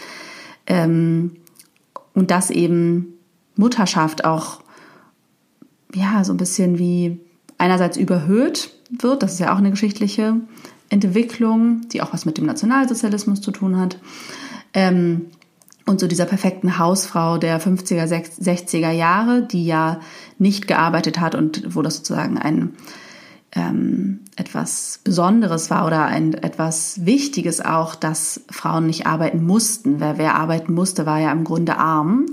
ähm, 0.67 1.33
und 2.13 2.31
dass 2.31 2.51
eben 2.51 3.15
Mutterschaft 3.57 4.25
auch 4.25 4.63
ja 5.95 6.25
so 6.25 6.33
ein 6.33 6.39
bisschen 6.39 6.79
wie 6.79 7.21
einerseits 7.59 7.97
überhöht 7.97 8.71
wird. 8.91 9.23
Das 9.23 9.35
ist 9.35 9.39
ja 9.39 9.53
auch 9.53 9.59
eine 9.59 9.71
geschichtliche 9.71 10.41
Entwicklung, 10.89 11.83
die 11.89 12.03
auch 12.03 12.13
was 12.13 12.25
mit 12.25 12.39
dem 12.39 12.47
Nationalsozialismus 12.47 13.41
zu 13.41 13.51
tun 13.51 13.79
hat. 13.79 13.99
Ähm, 14.75 15.27
und 15.85 16.01
so 16.01 16.07
dieser 16.07 16.27
perfekten 16.27 16.79
Hausfrau 16.79 17.39
der 17.39 17.61
50er, 17.61 18.07
60er 18.07 18.91
Jahre, 18.91 19.43
die 19.43 19.67
ja 19.67 20.01
nicht 20.39 20.69
gearbeitet 20.69 21.19
hat 21.19 21.35
und 21.35 21.75
wo 21.75 21.83
das 21.83 21.97
sozusagen 21.97 22.39
ein 22.39 22.75
ähm, 23.55 24.21
etwas 24.37 25.01
Besonderes 25.05 25.71
war 25.71 25.87
oder 25.87 26.07
ein 26.07 26.35
etwas 26.35 27.05
Wichtiges 27.05 27.61
auch, 27.61 27.95
dass 27.95 28.43
Frauen 28.51 28.87
nicht 28.87 29.07
arbeiten 29.07 29.45
mussten. 29.45 30.01
Wer, 30.01 30.19
wer 30.19 30.37
arbeiten 30.37 30.73
musste, 30.73 31.05
war 31.05 31.21
ja 31.21 31.33
im 31.33 31.45
Grunde 31.45 31.77
arm. 31.77 32.27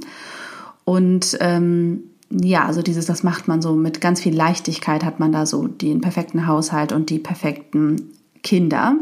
Und 0.85 1.37
ähm, 1.41 2.03
ja, 2.31 2.65
also 2.65 2.81
dieses, 2.81 3.05
das 3.05 3.23
macht 3.23 3.47
man 3.47 3.61
so 3.61 3.75
mit 3.75 4.01
ganz 4.01 4.21
viel 4.21 4.35
Leichtigkeit, 4.35 5.03
hat 5.03 5.19
man 5.19 5.31
da 5.31 5.45
so 5.45 5.67
den 5.67 6.01
perfekten 6.01 6.47
Haushalt 6.47 6.91
und 6.91 7.09
die 7.09 7.19
perfekten 7.19 8.13
Kinder. 8.43 8.95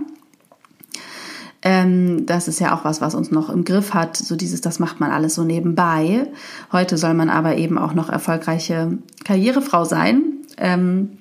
Ähm, 1.62 2.26
das 2.26 2.48
ist 2.48 2.60
ja 2.60 2.76
auch 2.76 2.86
was, 2.86 3.02
was 3.02 3.16
uns 3.16 3.32
noch 3.32 3.50
im 3.50 3.64
Griff 3.64 3.94
hat. 3.94 4.16
So 4.16 4.36
dieses, 4.36 4.62
das 4.62 4.80
macht 4.80 5.00
man 5.00 5.12
alles 5.12 5.36
so 5.36 5.44
nebenbei. 5.44 6.28
Heute 6.72 6.98
soll 6.98 7.14
man 7.14 7.30
aber 7.30 7.58
eben 7.58 7.78
auch 7.78 7.94
noch 7.94 8.10
erfolgreiche 8.10 8.98
Karrierefrau 9.26 9.84
sein. 9.84 10.24
Ähm, 10.58 11.18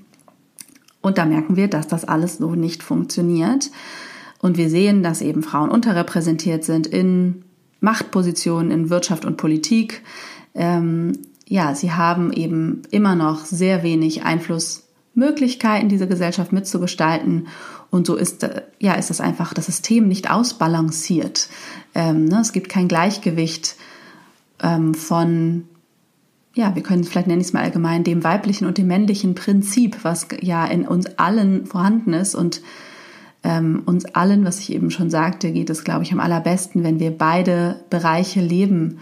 und 1.00 1.19
da 1.19 1.25
merken 1.25 1.57
wir, 1.57 1.69
dass 1.69 1.87
das 1.87 2.05
alles 2.05 2.38
so 2.38 2.55
nicht 2.55 2.83
funktioniert. 2.83 3.71
Und 4.40 4.57
wir 4.59 4.69
sehen, 4.69 5.02
dass 5.02 5.23
eben 5.23 5.43
Frauen 5.43 5.71
unterrepräsentiert 5.71 6.64
sind 6.64 6.87
in 6.87 7.45
Machtpositionen 7.81 8.71
in 8.71 8.90
Wirtschaft 8.90 9.25
und 9.25 9.37
Politik. 9.37 10.02
Ähm, 10.55 11.12
ja, 11.47 11.75
sie 11.75 11.93
haben 11.93 12.33
eben 12.33 12.83
immer 12.90 13.14
noch 13.14 13.45
sehr 13.45 13.83
wenig 13.83 14.25
Einflussmöglichkeiten, 14.25 15.88
diese 15.88 16.09
Gesellschaft 16.09 16.52
mitzugestalten. 16.52 17.47
Und 17.97 18.07
so 18.07 18.15
ist, 18.15 18.43
äh, 18.43 18.62
ja, 18.79 18.95
ist 18.95 19.11
das 19.11 19.21
einfach 19.21 19.55
das 19.55 19.67
System 19.67 20.07
nicht 20.07 20.31
ausbalanciert. 20.31 21.49
Ähm, 21.95 22.26
ne? 22.26 22.41
Es 22.41 22.53
gibt 22.53 22.69
kein 22.69 22.88
Gleichgewicht 22.88 23.76
ähm, 24.62 24.95
von, 24.95 25.65
ja, 26.55 26.75
wir 26.75 26.83
können 26.83 27.05
vielleicht 27.05 27.26
nennen 27.26 27.41
ich 27.41 27.49
es 27.49 27.53
mal 27.55 27.62
allgemein, 27.62 28.05
dem 28.05 28.23
weiblichen 28.23 28.67
und 28.67 28.76
dem 28.76 28.87
männlichen 28.87 29.35
Prinzip, 29.35 29.99
was 30.03 30.29
ja 30.43 30.67
in 30.67 30.87
uns 30.87 31.07
allen 31.19 31.67
vorhanden 31.67 32.12
ist 32.12 32.35
und 32.35 32.61
ähm, 33.43 33.83
uns 33.87 34.05
allen, 34.05 34.45
was 34.45 34.61
ich 34.61 34.73
eben 34.73 34.91
schon 34.91 35.09
sagte, 35.09 35.53
geht 35.53 35.71
es, 35.71 35.83
glaube 35.83 36.03
ich, 36.03 36.12
am 36.12 36.21
allerbesten, 36.21 36.85
wenn 36.85 37.00
wir 37.00 37.17
beide 37.17 37.81
Bereiche 37.88 38.41
leben 38.41 38.99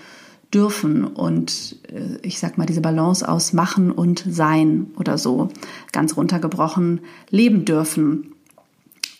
dürfen 0.53 1.05
und 1.05 1.77
äh, 1.89 2.19
ich 2.23 2.39
sag 2.39 2.59
mal 2.59 2.67
diese 2.67 2.81
Balance 2.81 3.29
aus 3.29 3.53
machen 3.53 3.91
und 3.91 4.25
sein 4.29 4.89
oder 4.97 5.19
so 5.19 5.49
ganz 5.91 6.17
runtergebrochen 6.17 7.01
leben 7.31 7.65
dürfen. 7.65 8.34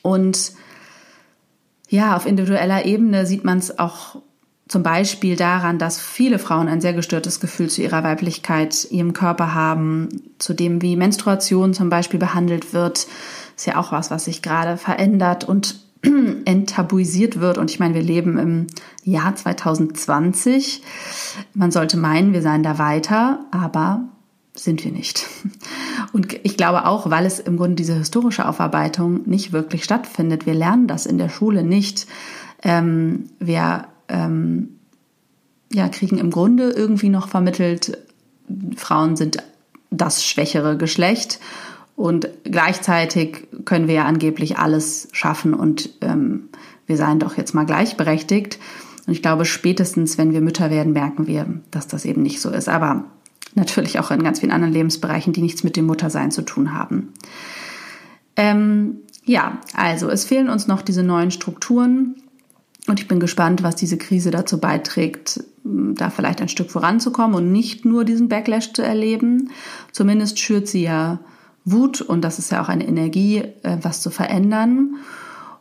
Und 0.05 0.53
ja, 1.89 2.15
auf 2.15 2.27
individueller 2.27 2.85
Ebene 2.85 3.25
sieht 3.25 3.43
man 3.43 3.57
es 3.57 3.79
auch 3.79 4.17
zum 4.69 4.83
Beispiel 4.83 5.35
daran, 5.35 5.79
dass 5.79 5.99
viele 5.99 6.39
Frauen 6.39 6.69
ein 6.69 6.83
sehr 6.83 6.93
gestörtes 6.93 7.41
Gefühl 7.41 7.71
zu 7.71 7.83
ihrer 7.83 8.05
Weiblichkeit, 8.05 8.87
ihrem 8.91 9.15
Körper 9.15 9.55
haben, 9.55 10.09
zu 10.39 10.53
dem, 10.53 10.83
wie 10.83 10.97
Menstruation 10.97 11.73
zum 11.73 11.89
Beispiel 11.89 12.21
behandelt 12.21 12.75
wird. 12.75 13.07
Ist 13.57 13.67
ja 13.67 13.79
auch 13.79 13.93
was, 13.93 14.11
was 14.11 14.27
sich 14.27 14.43
gerade 14.43 14.77
verändert 14.77 15.45
und 15.45 15.77
enttabuisiert 16.45 17.41
wird. 17.41 17.57
Und 17.57 17.71
ich 17.71 17.81
meine, 17.81 17.95
wir 17.95 18.03
leben 18.03 18.39
im 18.39 18.67
Jahr 19.05 19.35
2020. 19.35 20.83
Man 21.55 21.71
sollte 21.71 21.97
meinen, 21.97 22.35
wir 22.35 22.43
seien 22.43 22.63
da 22.63 22.79
weiter, 22.79 23.41
aber 23.51 24.05
sind 24.55 24.85
wir 24.85 24.93
nicht. 24.93 25.27
Und 26.13 26.33
ich 26.45 26.57
glaube 26.57 26.87
auch, 26.87 27.11
weil 27.11 27.27
es 27.27 27.41
im 27.41 27.57
Grunde 27.57 27.75
diese 27.75 27.95
historische 27.95 28.47
Aufarbeitung 28.49 29.29
nicht 29.29 29.53
wirklich 29.53 29.83
stattfindet. 29.85 30.47
Wir 30.47 30.55
lernen 30.55 30.87
das 30.87 31.07
in 31.07 31.19
der 31.19 31.29
Schule 31.29 31.65
nicht. 31.65 32.07
Ähm, 32.63 33.31
wir 33.41 33.89
ähm, 34.09 34.77
ja, 35.73 35.89
kriegen 35.89 36.19
im 36.19 36.31
Grunde 36.31 36.71
irgendwie 36.71 37.09
noch 37.09 37.29
vermittelt, 37.29 37.99
Frauen 38.77 39.17
sind 39.17 39.39
das 39.91 40.25
schwächere 40.25 40.77
Geschlecht 40.77 41.41
und 41.97 42.29
gleichzeitig 42.45 43.49
können 43.65 43.89
wir 43.89 43.95
ja 43.95 44.05
angeblich 44.05 44.59
alles 44.59 45.09
schaffen 45.13 45.55
und 45.55 45.91
ähm, 46.01 46.49
wir 46.87 46.97
seien 46.97 47.19
doch 47.19 47.37
jetzt 47.37 47.55
mal 47.55 47.65
gleichberechtigt. 47.67 48.59
Und 49.07 49.13
ich 49.13 49.23
glaube, 49.23 49.45
spätestens, 49.45 50.19
wenn 50.19 50.33
wir 50.33 50.41
Mütter 50.41 50.71
werden, 50.71 50.93
merken 50.93 51.27
wir, 51.27 51.47
dass 51.71 51.87
das 51.87 52.05
eben 52.05 52.23
nicht 52.23 52.41
so 52.41 52.51
ist. 52.51 52.69
Aber 52.69 53.05
natürlich 53.55 53.99
auch 53.99 54.11
in 54.11 54.23
ganz 54.23 54.41
vielen 54.41 54.53
anderen 54.53 54.75
Lebensbereichen, 54.75 55.33
die 55.33 55.43
nichts 55.43 55.65
mit 55.65 55.77
dem 55.77 55.87
Muttersein 55.87 56.31
zu 56.31 56.43
tun 56.43 56.75
haben. 56.75 57.13
Ähm, 58.37 58.97
ja, 59.25 59.59
also 59.75 60.09
es 60.09 60.25
fehlen 60.25 60.49
uns 60.49 60.67
noch 60.67 60.83
diese 60.83 61.03
neuen 61.03 61.31
Strukturen 61.31 62.17
und 62.87 63.01
ich 63.01 63.09
bin 63.09 63.21
gespannt, 63.21 63.63
was 63.63 63.77
diese 63.77 63.97
Krise 63.97 64.31
dazu 64.31 64.59
beiträgt, 64.59 65.43
da 65.65 66.11
vielleicht 66.11 66.43
ein 66.43 66.49
Stück 66.49 66.71
voranzukommen 66.71 67.35
und 67.35 67.51
nicht 67.51 67.85
nur 67.85 68.05
diesen 68.05 68.29
Backlash 68.29 68.73
zu 68.75 68.83
erleben. 68.83 69.51
Zumindest 69.93 70.39
schürt 70.39 70.69
sie 70.69 70.83
ja 70.83 71.21
Wut 71.65 72.03
und 72.03 72.23
das 72.23 72.39
ist 72.39 72.53
ja 72.53 72.63
auch 72.63 72.69
eine 72.69 72.87
Energie, 72.87 73.39
äh, 73.63 73.79
was 73.81 74.03
zu 74.03 74.11
verändern. 74.11 74.97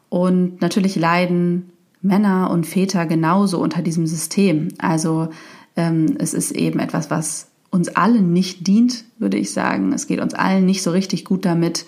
Und 0.09 0.62
natürlich 0.62 0.97
leiden 0.97 1.71
Männer 2.01 2.51
und 2.51 2.67
Väter 2.67 3.05
genauso 3.05 3.59
unter 3.59 3.81
diesem 3.81 4.05
System. 4.05 4.67
Also 4.77 5.29
ähm, 5.77 6.17
es 6.19 6.33
ist 6.33 6.51
eben 6.51 6.79
etwas, 6.79 7.09
was 7.09 7.47
uns 7.74 7.89
allen 7.89 8.34
nicht 8.34 8.68
dient, 8.68 9.03
würde 9.18 9.38
ich 9.38 9.51
sagen. 9.51 9.94
Es 9.94 10.06
geht 10.06 10.22
uns 10.22 10.36
allen 10.36 10.65
nicht 10.65 10.84
so 10.84 10.92
richtig 10.92 11.25
gut 11.25 11.44
damit. 11.44 11.86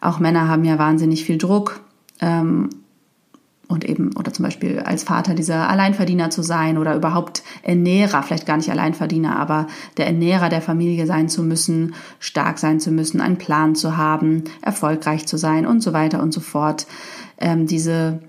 Auch 0.00 0.20
Männer 0.20 0.48
haben 0.48 0.64
ja 0.64 0.78
wahnsinnig 0.78 1.24
viel 1.24 1.36
Druck. 1.36 1.80
Ähm, 2.20 2.70
und 3.68 3.86
eben, 3.86 4.16
oder 4.16 4.32
zum 4.32 4.46
Beispiel 4.46 4.80
als 4.80 5.02
Vater 5.02 5.34
dieser 5.34 5.68
Alleinverdiener 5.68 6.30
zu 6.30 6.42
sein 6.42 6.78
oder 6.78 6.96
überhaupt 6.96 7.42
Ernährer, 7.62 8.22
vielleicht 8.22 8.46
gar 8.46 8.56
nicht 8.56 8.70
Alleinverdiener, 8.70 9.38
aber 9.38 9.66
der 9.98 10.06
Ernährer 10.06 10.48
der 10.48 10.62
Familie 10.62 11.04
sein 11.06 11.28
zu 11.28 11.42
müssen, 11.42 11.94
stark 12.18 12.58
sein 12.58 12.80
zu 12.80 12.90
müssen, 12.90 13.20
einen 13.20 13.36
Plan 13.36 13.74
zu 13.74 13.98
haben, 13.98 14.44
erfolgreich 14.62 15.26
zu 15.26 15.36
sein 15.36 15.66
und 15.66 15.82
so 15.82 15.92
weiter 15.92 16.22
und 16.22 16.32
so 16.32 16.40
fort. 16.40 16.86
Ähm, 17.38 17.66
diese 17.66 18.20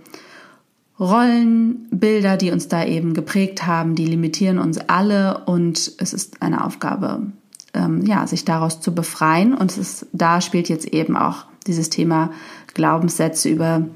Rollenbilder, 1.00 2.36
die 2.36 2.52
uns 2.52 2.68
da 2.68 2.84
eben 2.84 3.14
geprägt 3.14 3.66
haben, 3.66 3.96
die 3.96 4.06
limitieren 4.06 4.60
uns 4.60 4.78
alle 4.78 5.46
und 5.46 5.94
es 5.98 6.14
ist 6.14 6.42
eine 6.42 6.66
Aufgabe, 6.66 7.28
ähm, 7.74 8.06
ja, 8.06 8.28
sich 8.28 8.44
daraus 8.44 8.82
zu 8.82 8.94
befreien. 8.94 9.54
Und 9.54 9.78
ist, 9.78 10.08
da 10.12 10.42
spielt 10.42 10.68
jetzt 10.68 10.88
eben 10.88 11.16
auch 11.16 11.46
dieses 11.68 11.90
Thema 11.90 12.32
Glaubenssätze 12.74 13.50
über 13.50 13.88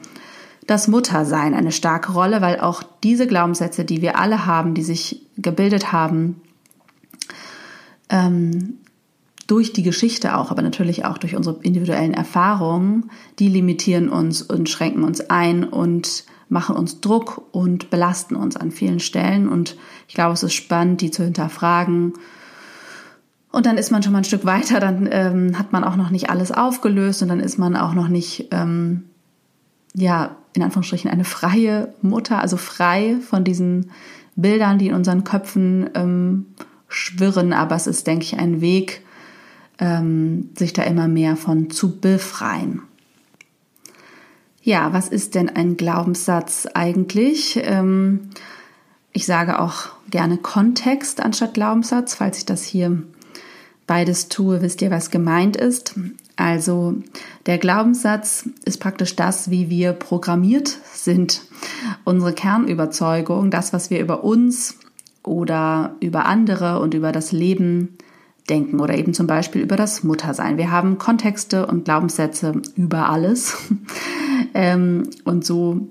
das 0.66 0.88
Muttersein 0.88 1.54
eine 1.54 1.74
starke 1.74 2.14
Rolle, 2.14 2.42
weil 2.42 2.60
auch 2.62 2.84
diese 3.04 3.28
Glaubenssätze, 3.28 3.84
die 3.84 4.02
wir 4.02 4.18
alle 4.18 4.46
haben, 4.46 4.74
die 4.74 4.84
sich 4.84 5.22
gebildet 5.38 5.92
haben, 5.92 6.42
ähm, 8.10 8.78
durch 9.48 9.74
die 9.74 9.84
Geschichte 9.84 10.38
auch, 10.38 10.52
aber 10.52 10.62
natürlich 10.62 11.04
auch 11.04 11.18
durch 11.18 11.36
unsere 11.36 11.60
individuellen 11.64 12.14
Erfahrungen, 12.14 13.10
die 13.40 13.50
limitieren 13.50 14.08
uns 14.08 14.42
und 14.42 14.70
schränken 14.70 15.04
uns 15.04 15.20
ein 15.30 15.66
und 15.66 16.24
machen 16.54 16.78
uns 16.78 17.02
Druck 17.02 17.42
und 17.52 17.90
belasten 17.90 18.36
uns 18.36 18.56
an 18.56 18.72
vielen 18.72 19.02
Stellen. 19.02 19.50
Und 19.50 19.76
ich 20.08 20.14
glaube, 20.14 20.34
es 20.34 20.44
ist 20.44 20.54
spannend, 20.54 21.02
die 21.02 21.12
zu 21.12 21.24
hinterfragen. 21.24 22.14
Und 23.52 23.66
dann 23.66 23.78
ist 23.78 23.92
man 23.92 24.02
schon 24.02 24.14
mal 24.14 24.20
ein 24.20 24.24
Stück 24.24 24.46
weiter, 24.46 24.80
dann 24.80 25.10
ähm, 25.12 25.60
hat 25.60 25.74
man 25.74 25.84
auch 25.84 25.96
noch 25.96 26.10
nicht 26.10 26.30
alles 26.30 26.52
aufgelöst 26.52 27.22
und 27.22 27.28
dann 27.28 27.40
ist 27.40 27.60
man 27.60 27.76
auch 27.76 27.94
noch 27.94 28.08
nicht, 28.08 28.48
ähm, 28.52 29.04
ja, 29.94 30.38
in 30.54 30.64
Anführungsstrichen 30.64 31.12
eine 31.12 31.24
freie 31.24 31.94
Mutter, 32.02 32.40
also 32.40 32.58
frei 32.58 33.18
von 33.22 33.44
diesen 33.44 33.92
Bildern, 34.36 34.80
die 34.80 34.88
in 34.88 34.96
unseren 34.96 35.24
Köpfen 35.24 35.90
ähm, 35.94 36.46
schwirren. 36.88 37.54
Aber 37.54 37.76
es 37.76 37.86
ist, 37.86 38.08
denke 38.08 38.26
ich, 38.26 38.40
ein 38.40 38.62
Weg, 38.62 39.02
ähm, 39.80 40.50
sich 40.58 40.74
da 40.74 40.84
immer 40.84 41.08
mehr 41.08 41.36
von 41.36 41.70
zu 41.70 42.00
befreien. 42.00 42.82
Ja, 44.66 44.94
was 44.94 45.10
ist 45.10 45.36
denn 45.36 45.50
ein 45.50 45.76
Glaubenssatz 45.76 46.70
eigentlich? 46.74 47.60
Ähm, 47.62 48.30
ich 49.12 49.26
sage 49.26 49.60
auch 49.60 49.90
gerne 50.10 50.38
Kontext 50.38 51.20
anstatt 51.20 51.54
Glaubenssatz. 51.54 52.16
Falls 52.16 52.38
ich 52.38 52.46
das 52.46 52.64
hier 52.64 53.04
beides 53.88 54.30
tue, 54.30 54.62
wisst 54.62 54.82
ihr, 54.82 54.90
was 54.90 55.12
gemeint 55.12 55.58
ist. 55.58 55.96
Also 56.38 56.96
der 57.46 57.58
Glaubenssatz 57.58 58.48
ist 58.64 58.80
praktisch 58.80 59.18
das, 59.18 59.52
wie 59.52 59.70
wir 59.70 59.92
programmiert 59.92 60.78
sind. 60.94 61.42
Unsere 62.06 62.32
Kernüberzeugung, 62.32 63.52
das, 63.52 63.74
was 63.74 63.90
wir 63.90 64.00
über 64.00 64.24
uns 64.24 64.78
oder 65.24 65.98
über 66.00 66.26
andere 66.26 66.80
und 66.80 66.94
über 66.94 67.12
das 67.12 67.34
Leben 67.34 67.98
denken 68.50 68.80
oder 68.80 68.98
eben 68.98 69.14
zum 69.14 69.28
Beispiel 69.28 69.62
über 69.62 69.76
das 69.76 70.04
Muttersein. 70.04 70.58
Wir 70.58 70.72
haben 70.72 70.98
Kontexte 70.98 71.68
und 71.68 71.84
Glaubenssätze 71.84 72.62
über 72.78 73.10
alles. 73.10 73.58
Ähm, 74.54 75.10
und 75.24 75.46
so 75.46 75.88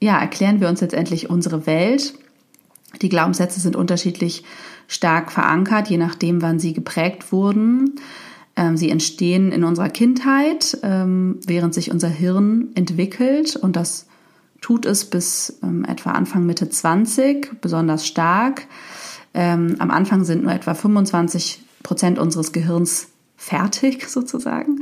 ja, 0.00 0.18
erklären 0.18 0.60
wir 0.60 0.68
uns 0.68 0.80
letztendlich 0.80 1.30
unsere 1.30 1.66
Welt. 1.66 2.14
Die 3.02 3.08
Glaubenssätze 3.08 3.60
sind 3.60 3.76
unterschiedlich 3.76 4.44
stark 4.86 5.32
verankert, 5.32 5.88
je 5.88 5.96
nachdem, 5.96 6.42
wann 6.42 6.58
sie 6.58 6.74
geprägt 6.74 7.32
wurden. 7.32 7.96
Ähm, 8.56 8.76
sie 8.76 8.90
entstehen 8.90 9.50
in 9.50 9.64
unserer 9.64 9.88
Kindheit, 9.88 10.78
ähm, 10.82 11.40
während 11.46 11.74
sich 11.74 11.90
unser 11.90 12.08
Hirn 12.08 12.68
entwickelt 12.74 13.56
und 13.56 13.76
das 13.76 14.06
tut 14.60 14.86
es 14.86 15.04
bis 15.04 15.58
etwa 15.86 16.12
Anfang 16.12 16.46
Mitte 16.46 16.70
20 16.70 17.60
besonders 17.60 18.06
stark. 18.06 18.66
Am 19.34 19.76
Anfang 19.78 20.24
sind 20.24 20.42
nur 20.42 20.52
etwa 20.52 20.72
25 20.72 21.60
Prozent 21.82 22.18
unseres 22.18 22.52
Gehirns 22.52 23.08
fertig 23.44 24.04
sozusagen. 24.08 24.80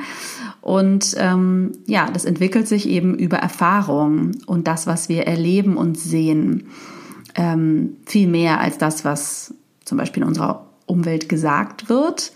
Und 0.61 1.15
ähm, 1.19 1.73
ja, 1.87 2.09
das 2.11 2.25
entwickelt 2.25 2.69
sich 2.69 2.89
eben 2.89 3.19
über 3.19 3.39
Erfahrung 3.39 4.33
und 4.47 4.69
das, 4.69 4.87
was 4.87 5.09
wir 5.09 5.27
erleben 5.27 5.77
und 5.77 5.99
sehen, 5.99 6.69
ähm, 7.35 7.97
viel 8.07 8.29
mehr 8.29 8.61
als 8.61 8.79
das, 8.79 9.05
was 9.05 9.55
zum 9.85 9.99
Beispiel 9.99 10.23
in 10.23 10.29
unserer 10.29 10.67
Umwelt 10.87 11.29
gesagt 11.29 11.89
wird. 11.89 12.33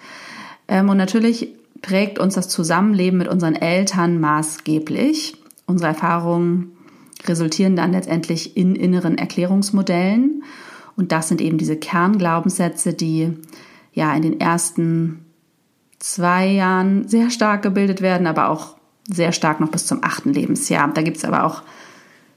Ähm, 0.68 0.88
und 0.88 0.97
natürlich 0.97 1.54
prägt 1.83 2.18
uns 2.18 2.35
das 2.35 2.49
Zusammenleben 2.49 3.18
mit 3.18 3.28
unseren 3.28 3.54
Eltern 3.54 4.18
maßgeblich. 4.18 5.36
Unsere 5.67 5.89
Erfahrungen 5.89 6.73
resultieren 7.26 7.76
dann 7.76 7.93
letztendlich 7.93 8.56
in 8.56 8.75
inneren 8.75 9.19
Erklärungsmodellen. 9.19 10.43
Und 10.97 11.12
das 11.12 11.28
sind 11.28 11.41
eben 11.41 11.58
diese 11.58 11.76
Kernglaubenssätze, 11.76 12.95
die 12.95 13.34
ja 13.93 14.15
in 14.15 14.23
den 14.23 14.41
ersten 14.41 15.25
zwei 16.12 16.47
Jahren 16.47 17.08
sehr 17.08 17.30
stark 17.30 17.62
gebildet 17.62 18.00
werden, 18.00 18.28
aber 18.28 18.49
auch 18.49 18.76
sehr 19.08 19.32
stark 19.32 19.58
noch 19.58 19.71
bis 19.71 19.86
zum 19.86 20.04
achten 20.04 20.32
Lebensjahr. 20.32 20.88
Da 20.95 21.02
gibt 21.02 21.16
es 21.16 21.25
aber 21.25 21.45
auch 21.45 21.62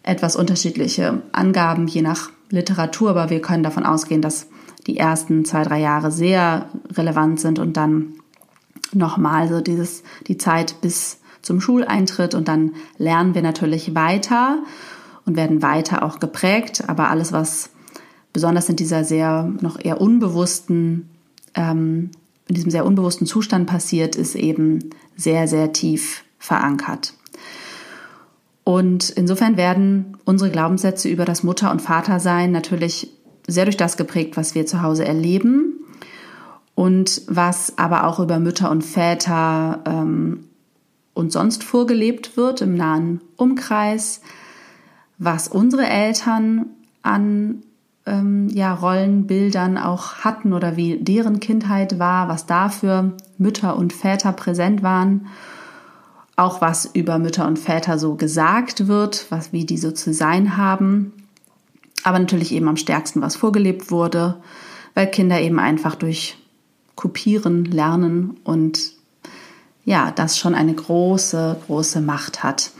etwas 0.02 0.36
unterschiedliche 0.36 1.22
Angaben 1.34 1.88
je 1.88 2.02
nach 2.02 2.32
Literatur, 2.50 3.12
aber 3.12 3.30
wir 3.30 3.42
können 3.42 3.62
davon 3.62 3.86
ausgehen, 3.86 4.24
dass 4.24 4.48
die 4.88 4.98
ersten 4.98 5.46
zwei, 5.46 5.64
drei 5.64 5.80
Jahre 5.80 6.12
sehr 6.12 6.68
relevant 6.94 7.40
sind 7.40 7.60
und 7.60 7.78
dann 7.78 8.14
nochmal 8.92 9.48
so 9.48 9.62
dieses, 9.62 10.04
die 10.26 10.38
Zeit 10.38 10.82
bis 10.82 11.20
zum 11.44 11.62
Schuleintritt 11.62 12.34
und 12.34 12.48
dann 12.48 12.74
lernen 12.98 13.36
wir 13.36 13.44
natürlich 13.44 13.94
weiter 13.94 14.64
und 15.28 15.38
werden 15.38 15.62
weiter 15.62 16.02
auch 16.02 16.20
geprägt, 16.20 16.86
aber 16.88 17.10
alles, 17.10 17.32
was 17.32 17.70
besonders 18.34 18.68
in 18.68 18.78
dieser 18.78 19.04
sehr 19.04 19.44
noch 19.62 19.80
eher 19.80 20.02
unbewussten 20.02 21.08
ähm, 21.54 22.10
in 22.50 22.56
diesem 22.56 22.72
sehr 22.72 22.86
unbewussten 22.86 23.28
Zustand 23.28 23.68
passiert, 23.68 24.16
ist 24.16 24.36
eben 24.36 24.90
sehr, 25.16 25.48
sehr 25.48 25.72
tief 25.72 26.24
verankert. 26.40 27.14
Und 28.64 29.10
insofern 29.12 29.56
werden 29.56 30.18
unsere 30.26 30.50
Glaubenssätze 30.50 31.10
über 31.10 31.26
das 31.26 31.44
Mutter- 31.44 31.72
und 31.72 31.82
Vatersein 31.82 32.52
natürlich 32.52 33.12
sehr 33.48 33.66
durch 33.66 33.78
das 33.78 33.98
geprägt, 33.98 34.36
was 34.36 34.56
wir 34.56 34.66
zu 34.66 34.82
Hause 34.82 35.06
erleben 35.06 35.80
und 36.76 37.22
was 37.28 37.78
aber 37.78 38.06
auch 38.06 38.20
über 38.20 38.40
Mütter 38.40 38.72
und 38.72 38.84
Väter 38.84 39.84
ähm, 39.86 40.46
und 41.14 41.32
sonst 41.32 41.64
vorgelebt 41.64 42.36
wird 42.38 42.62
im 42.62 42.76
nahen 42.76 43.22
Umkreis, 43.38 44.22
was 45.18 45.48
unsere 45.48 45.86
Eltern 45.88 46.66
an 47.02 47.64
ähm, 48.10 48.50
ja, 48.50 48.74
Rollenbildern 48.74 49.78
auch 49.78 50.16
hatten 50.16 50.54
oder 50.54 50.76
wie 50.76 50.98
deren 50.98 51.40
Kindheit 51.40 52.00
war, 52.00 52.28
was 52.28 52.46
da 52.46 52.70
für 52.70 53.14
Mütter 53.38 53.78
und 53.78 53.94
Väter 53.94 54.34
präsent 54.34 54.84
waren, 54.84 55.28
auch 56.36 56.62
was 56.62 56.86
über 56.86 57.20
Mütter 57.20 57.48
und 57.48 57.60
Väter 57.60 58.00
so 58.00 58.16
gesagt 58.16 58.88
wird, 58.88 59.28
was 59.30 59.54
wie 59.54 59.66
die 59.66 59.78
so 59.78 59.92
zu 59.92 60.14
sein 60.14 60.58
haben, 60.58 61.14
aber 62.04 62.20
natürlich 62.20 62.52
eben 62.54 62.68
am 62.68 62.78
stärksten, 62.78 63.22
was 63.22 63.36
vorgelebt 63.36 63.92
wurde, 63.92 64.38
weil 64.96 65.08
Kinder 65.08 65.40
eben 65.40 65.60
einfach 65.60 65.96
durch 65.96 66.38
Kopieren 66.96 67.66
lernen 67.66 68.38
und 68.44 68.92
ja, 69.86 70.12
das 70.12 70.38
schon 70.38 70.56
eine 70.56 70.74
große, 70.74 71.58
große 71.66 72.02
Macht 72.02 72.44
hat. 72.44 72.72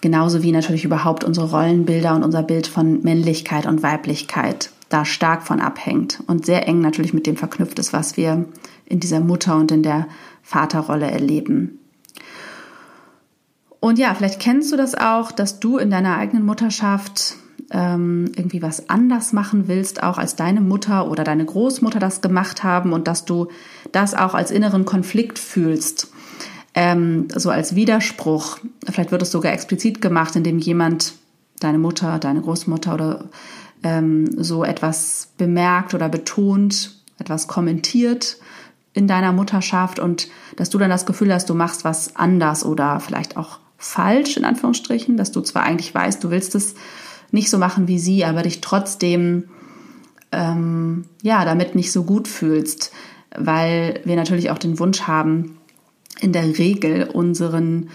Genauso 0.00 0.42
wie 0.42 0.52
natürlich 0.52 0.84
überhaupt 0.84 1.24
unsere 1.24 1.50
Rollenbilder 1.50 2.14
und 2.14 2.22
unser 2.22 2.42
Bild 2.42 2.66
von 2.66 3.02
Männlichkeit 3.02 3.66
und 3.66 3.82
Weiblichkeit 3.82 4.70
da 4.88 5.04
stark 5.04 5.42
von 5.42 5.60
abhängt 5.60 6.22
und 6.26 6.46
sehr 6.46 6.66
eng 6.66 6.80
natürlich 6.80 7.12
mit 7.12 7.26
dem 7.26 7.36
verknüpft 7.36 7.78
ist, 7.78 7.92
was 7.92 8.16
wir 8.16 8.46
in 8.86 9.00
dieser 9.00 9.20
Mutter 9.20 9.56
und 9.56 9.70
in 9.70 9.82
der 9.82 10.06
Vaterrolle 10.42 11.10
erleben. 11.10 11.78
Und 13.80 13.98
ja, 13.98 14.14
vielleicht 14.14 14.40
kennst 14.40 14.72
du 14.72 14.76
das 14.76 14.94
auch, 14.94 15.30
dass 15.30 15.60
du 15.60 15.78
in 15.78 15.90
deiner 15.90 16.16
eigenen 16.16 16.44
Mutterschaft 16.44 17.36
ähm, 17.70 18.32
irgendwie 18.34 18.62
was 18.62 18.88
anders 18.88 19.32
machen 19.32 19.68
willst, 19.68 20.02
auch 20.02 20.16
als 20.16 20.36
deine 20.36 20.60
Mutter 20.60 21.10
oder 21.10 21.22
deine 21.22 21.44
Großmutter 21.44 21.98
das 21.98 22.20
gemacht 22.20 22.64
haben 22.64 22.92
und 22.92 23.06
dass 23.06 23.24
du 23.24 23.48
das 23.92 24.14
auch 24.14 24.34
als 24.34 24.50
inneren 24.50 24.84
Konflikt 24.84 25.38
fühlst 25.38 26.10
ähm, 26.78 27.26
so 27.34 27.50
als 27.50 27.74
Widerspruch. 27.74 28.58
Vielleicht 28.88 29.10
wird 29.10 29.22
es 29.22 29.32
sogar 29.32 29.52
explizit 29.52 30.00
gemacht, 30.00 30.36
indem 30.36 30.60
jemand, 30.60 31.14
deine 31.58 31.78
Mutter, 31.78 32.20
deine 32.20 32.40
Großmutter 32.40 32.94
oder 32.94 33.24
ähm, 33.82 34.30
so 34.40 34.62
etwas 34.62 35.30
bemerkt 35.36 35.92
oder 35.92 36.08
betont, 36.08 36.94
etwas 37.18 37.48
kommentiert 37.48 38.36
in 38.92 39.08
deiner 39.08 39.32
Mutterschaft 39.32 39.98
und 39.98 40.28
dass 40.54 40.70
du 40.70 40.78
dann 40.78 40.88
das 40.88 41.04
Gefühl 41.04 41.34
hast, 41.34 41.50
du 41.50 41.54
machst 41.54 41.84
was 41.84 42.14
anders 42.14 42.64
oder 42.64 43.00
vielleicht 43.00 43.36
auch 43.36 43.58
falsch 43.76 44.36
in 44.36 44.44
Anführungsstrichen, 44.44 45.16
dass 45.16 45.32
du 45.32 45.40
zwar 45.40 45.64
eigentlich 45.64 45.92
weißt, 45.92 46.22
du 46.22 46.30
willst 46.30 46.54
es 46.54 46.76
nicht 47.32 47.50
so 47.50 47.58
machen 47.58 47.88
wie 47.88 47.98
sie, 47.98 48.24
aber 48.24 48.42
dich 48.42 48.60
trotzdem 48.60 49.48
ähm, 50.30 51.06
ja 51.22 51.44
damit 51.44 51.74
nicht 51.74 51.90
so 51.90 52.04
gut 52.04 52.28
fühlst, 52.28 52.92
weil 53.36 54.00
wir 54.04 54.14
natürlich 54.14 54.50
auch 54.50 54.58
den 54.58 54.78
Wunsch 54.78 55.02
haben, 55.02 55.57
in 56.20 56.32
der 56.32 56.58
Regel 56.58 57.08
unseren 57.12 57.90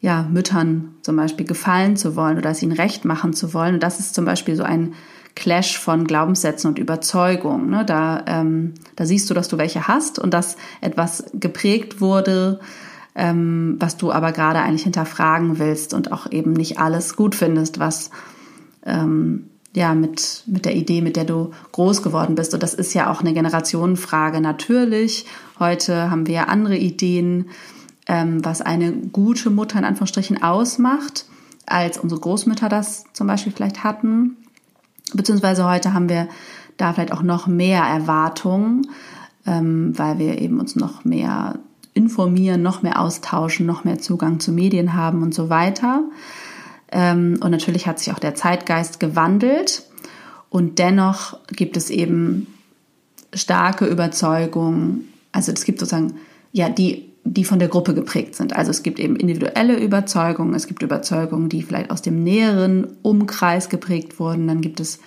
ja, 0.00 0.22
Müttern 0.30 0.94
zum 1.02 1.16
Beispiel 1.16 1.46
gefallen 1.46 1.96
zu 1.96 2.14
wollen 2.14 2.38
oder 2.38 2.50
es 2.50 2.62
ihnen 2.62 2.72
recht 2.72 3.04
machen 3.04 3.32
zu 3.32 3.52
wollen. 3.52 3.74
Und 3.74 3.82
das 3.82 3.98
ist 3.98 4.14
zum 4.14 4.24
Beispiel 4.24 4.54
so 4.54 4.62
ein 4.62 4.94
Clash 5.34 5.78
von 5.78 6.04
Glaubenssätzen 6.04 6.68
und 6.68 6.78
Überzeugungen. 6.78 7.70
Ne? 7.70 7.84
Da, 7.84 8.24
ähm, 8.26 8.74
da 8.96 9.06
siehst 9.06 9.28
du, 9.30 9.34
dass 9.34 9.48
du 9.48 9.58
welche 9.58 9.88
hast 9.88 10.18
und 10.18 10.34
dass 10.34 10.56
etwas 10.80 11.24
geprägt 11.34 12.00
wurde, 12.00 12.60
ähm, 13.14 13.76
was 13.80 13.96
du 13.96 14.12
aber 14.12 14.32
gerade 14.32 14.60
eigentlich 14.60 14.84
hinterfragen 14.84 15.58
willst 15.58 15.94
und 15.94 16.12
auch 16.12 16.30
eben 16.30 16.52
nicht 16.52 16.78
alles 16.78 17.16
gut 17.16 17.34
findest, 17.34 17.78
was 17.78 18.10
ähm, 18.84 19.50
ja, 19.78 19.94
mit, 19.94 20.42
mit 20.46 20.64
der 20.64 20.74
Idee, 20.74 21.02
mit 21.02 21.14
der 21.14 21.24
du 21.24 21.52
groß 21.70 22.02
geworden 22.02 22.34
bist. 22.34 22.52
Und 22.52 22.64
das 22.64 22.74
ist 22.74 22.94
ja 22.94 23.12
auch 23.12 23.20
eine 23.20 23.32
Generationenfrage. 23.32 24.40
Natürlich, 24.40 25.24
heute 25.60 26.10
haben 26.10 26.26
wir 26.26 26.48
andere 26.48 26.76
Ideen, 26.76 27.50
ähm, 28.08 28.44
was 28.44 28.60
eine 28.60 28.92
gute 28.92 29.50
Mutter 29.50 29.78
in 29.78 29.84
Anführungsstrichen 29.84 30.42
ausmacht, 30.42 31.26
als 31.64 31.96
unsere 31.96 32.20
Großmütter 32.20 32.68
das 32.68 33.04
zum 33.12 33.28
Beispiel 33.28 33.52
vielleicht 33.52 33.84
hatten. 33.84 34.36
Beziehungsweise 35.14 35.64
heute 35.64 35.94
haben 35.94 36.08
wir 36.08 36.26
da 36.76 36.92
vielleicht 36.92 37.12
auch 37.12 37.22
noch 37.22 37.46
mehr 37.46 37.84
Erwartungen, 37.84 38.88
ähm, 39.46 39.96
weil 39.96 40.18
wir 40.18 40.40
eben 40.40 40.58
uns 40.58 40.74
noch 40.74 41.04
mehr 41.04 41.60
informieren, 41.94 42.62
noch 42.62 42.82
mehr 42.82 43.00
austauschen, 43.00 43.64
noch 43.64 43.84
mehr 43.84 44.00
Zugang 44.00 44.40
zu 44.40 44.50
Medien 44.50 44.94
haben 44.94 45.22
und 45.22 45.34
so 45.34 45.50
weiter. 45.50 46.02
Ähm, 46.92 47.38
und 47.42 47.50
natürlich 47.50 47.86
hat 47.86 47.98
sich 47.98 48.12
auch 48.12 48.18
der 48.18 48.34
Zeitgeist 48.34 49.00
gewandelt. 49.00 49.82
Und 50.50 50.78
dennoch 50.78 51.38
gibt 51.48 51.76
es 51.76 51.90
eben 51.90 52.46
starke 53.34 53.86
Überzeugungen. 53.86 55.08
Also 55.32 55.52
es 55.52 55.64
gibt 55.64 55.80
sozusagen, 55.80 56.14
ja, 56.52 56.68
die, 56.68 57.10
die 57.24 57.44
von 57.44 57.58
der 57.58 57.68
Gruppe 57.68 57.94
geprägt 57.94 58.34
sind. 58.34 58.56
Also 58.56 58.70
es 58.70 58.82
gibt 58.82 58.98
eben 58.98 59.16
individuelle 59.16 59.78
Überzeugungen, 59.78 60.54
es 60.54 60.66
gibt 60.66 60.82
Überzeugungen, 60.82 61.48
die 61.48 61.62
vielleicht 61.62 61.90
aus 61.90 62.00
dem 62.00 62.24
näheren 62.24 62.86
Umkreis 63.02 63.68
geprägt 63.68 64.18
wurden. 64.18 64.46
Dann 64.48 64.62
gibt 64.62 64.80
es 64.80 65.00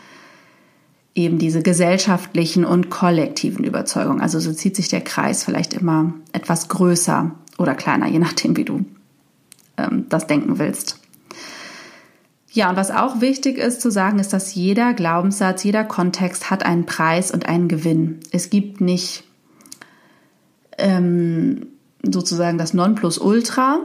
eben 1.16 1.40
diese 1.40 1.62
gesellschaftlichen 1.62 2.64
und 2.64 2.90
kollektiven 2.90 3.66
Überzeugungen. 3.66 4.22
Also 4.22 4.40
so 4.40 4.54
zieht 4.54 4.76
sich 4.76 4.88
der 4.88 5.02
Kreis 5.02 5.44
vielleicht 5.44 5.74
immer 5.74 6.14
etwas 6.32 6.70
größer 6.70 7.32
oder 7.58 7.76
kleiner, 7.76 8.08
je 8.08 8.20
nachdem, 8.20 8.56
wie 8.56 8.64
du 8.64 8.86
ähm, 9.78 10.06
das 10.10 10.28
denken 10.28 10.60
willst. 10.60 11.01
Ja, 12.54 12.70
und 12.70 12.76
was 12.76 12.92
auch 12.92 13.22
wichtig 13.22 13.58
ist 13.58 13.82
zu 13.82 13.90
sagen, 13.90 14.20
ist, 14.20 14.34
dass 14.34 14.54
jeder 14.54 14.94
Glaubenssatz, 14.94 15.64
jeder 15.64 15.86
Kontext 15.86 16.52
hat 16.52 16.66
einen 16.66 16.86
Preis 16.86 17.32
und 17.32 17.46
einen 17.46 17.70
Gewinn. 17.70 18.20
Es 18.32 18.50
gibt 18.50 18.82
nicht 18.82 19.24
ähm, 20.78 21.68
sozusagen 22.04 22.58
das 22.58 22.74
Nonplusultra. 22.74 23.84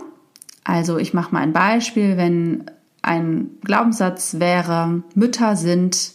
Also 0.65 0.99
ich 0.99 1.15
mache 1.15 1.33
mal 1.33 1.43
ein 1.43 1.53
Beispiel, 1.53 2.17
wenn 2.17 2.65
ein 3.03 3.51
Glaubenssatz 3.63 4.41
wäre, 4.41 5.05
Mütter 5.15 5.55
sind 5.55 6.13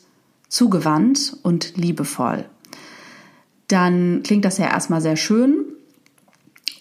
zugewandt 0.49 1.37
und 1.43 1.77
liebevoll, 1.77 2.43
dann 3.69 4.23
klingt 4.23 4.43
das 4.43 4.57
ja 4.57 4.65
erstmal 4.65 4.99
sehr 4.99 5.15
schön 5.15 5.63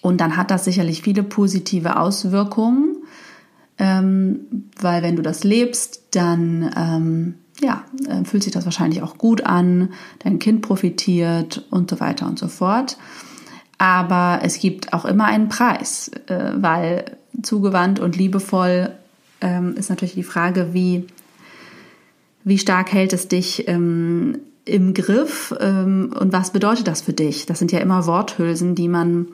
und 0.03 0.21
dann 0.21 0.37
hat 0.37 0.51
das 0.51 0.65
sicherlich 0.65 1.03
viele 1.03 1.23
positive 1.23 1.97
Auswirkungen 1.97 2.90
ähm, 3.81 4.67
weil 4.79 5.03
wenn 5.03 5.17
du 5.17 5.23
das 5.23 5.43
lebst, 5.43 6.03
dann 6.15 6.71
ähm, 6.77 7.35
ja, 7.61 7.85
äh, 8.07 8.25
fühlt 8.25 8.43
sich 8.43 8.53
das 8.53 8.67
wahrscheinlich 8.67 9.03
auch 9.03 9.17
gut 9.19 9.45
an, 9.45 9.89
dein 10.21 10.39
Kind 10.39 10.61
profitiert 10.63 11.67
und 11.71 11.91
so 11.91 11.99
weiter 11.99 12.27
und 12.27 12.39
so 12.39 12.49
fort. 12.49 12.99
Aber 13.79 14.41
es 14.43 14.59
gibt 14.59 14.93
auch 14.93 15.07
immer 15.07 15.25
einen 15.25 15.49
Preis, 15.49 16.11
äh, 16.27 16.53
weil 16.57 17.17
zugewandt 17.43 17.99
und 17.99 18.17
liebevoll 18.17 18.93
ähm, 19.41 19.75
ist 19.77 19.89
natürlich 19.89 20.15
die 20.15 20.23
Frage, 20.23 20.75
wie, 20.75 21.07
wie 22.45 22.59
stark 22.59 22.93
hält 22.93 23.15
es 23.15 23.29
dich 23.29 23.67
ähm, 23.67 24.39
im 24.67 24.93
Griff 24.93 25.55
ähm, 25.59 26.15
und 26.19 26.35
was 26.35 26.53
bedeutet 26.53 26.87
das 26.87 27.01
für 27.01 27.15
dich? 27.15 27.47
Das 27.47 27.59
sind 27.59 27.73
ja 27.73 27.79
immer 27.79 28.07
Worthülsen, 28.07 28.75
die 28.75 28.89
man 28.89 29.29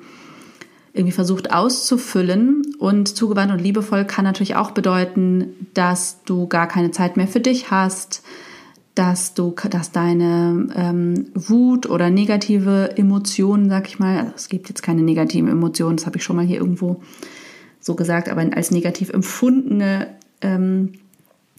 irgendwie 0.96 1.12
versucht 1.12 1.52
auszufüllen. 1.52 2.62
Und 2.78 3.08
zugewandt 3.16 3.52
und 3.52 3.60
liebevoll 3.60 4.04
kann 4.04 4.24
natürlich 4.24 4.56
auch 4.56 4.72
bedeuten, 4.72 5.68
dass 5.74 6.22
du 6.24 6.46
gar 6.46 6.68
keine 6.68 6.90
Zeit 6.90 7.16
mehr 7.16 7.28
für 7.28 7.40
dich 7.40 7.70
hast, 7.70 8.22
dass 8.94 9.34
du, 9.34 9.54
dass 9.70 9.92
deine 9.92 10.68
ähm, 10.74 11.26
Wut 11.34 11.88
oder 11.88 12.08
negative 12.08 12.96
Emotionen, 12.96 13.68
sag 13.68 13.88
ich 13.88 13.98
mal, 13.98 14.18
also 14.18 14.32
es 14.34 14.48
gibt 14.48 14.68
jetzt 14.68 14.82
keine 14.82 15.02
negativen 15.02 15.50
Emotionen, 15.50 15.98
das 15.98 16.06
habe 16.06 16.16
ich 16.16 16.24
schon 16.24 16.36
mal 16.36 16.46
hier 16.46 16.58
irgendwo 16.58 17.02
so 17.78 17.94
gesagt, 17.94 18.28
aber 18.28 18.44
als 18.54 18.70
negativ 18.70 19.10
empfundene 19.10 20.08
ähm, 20.40 20.92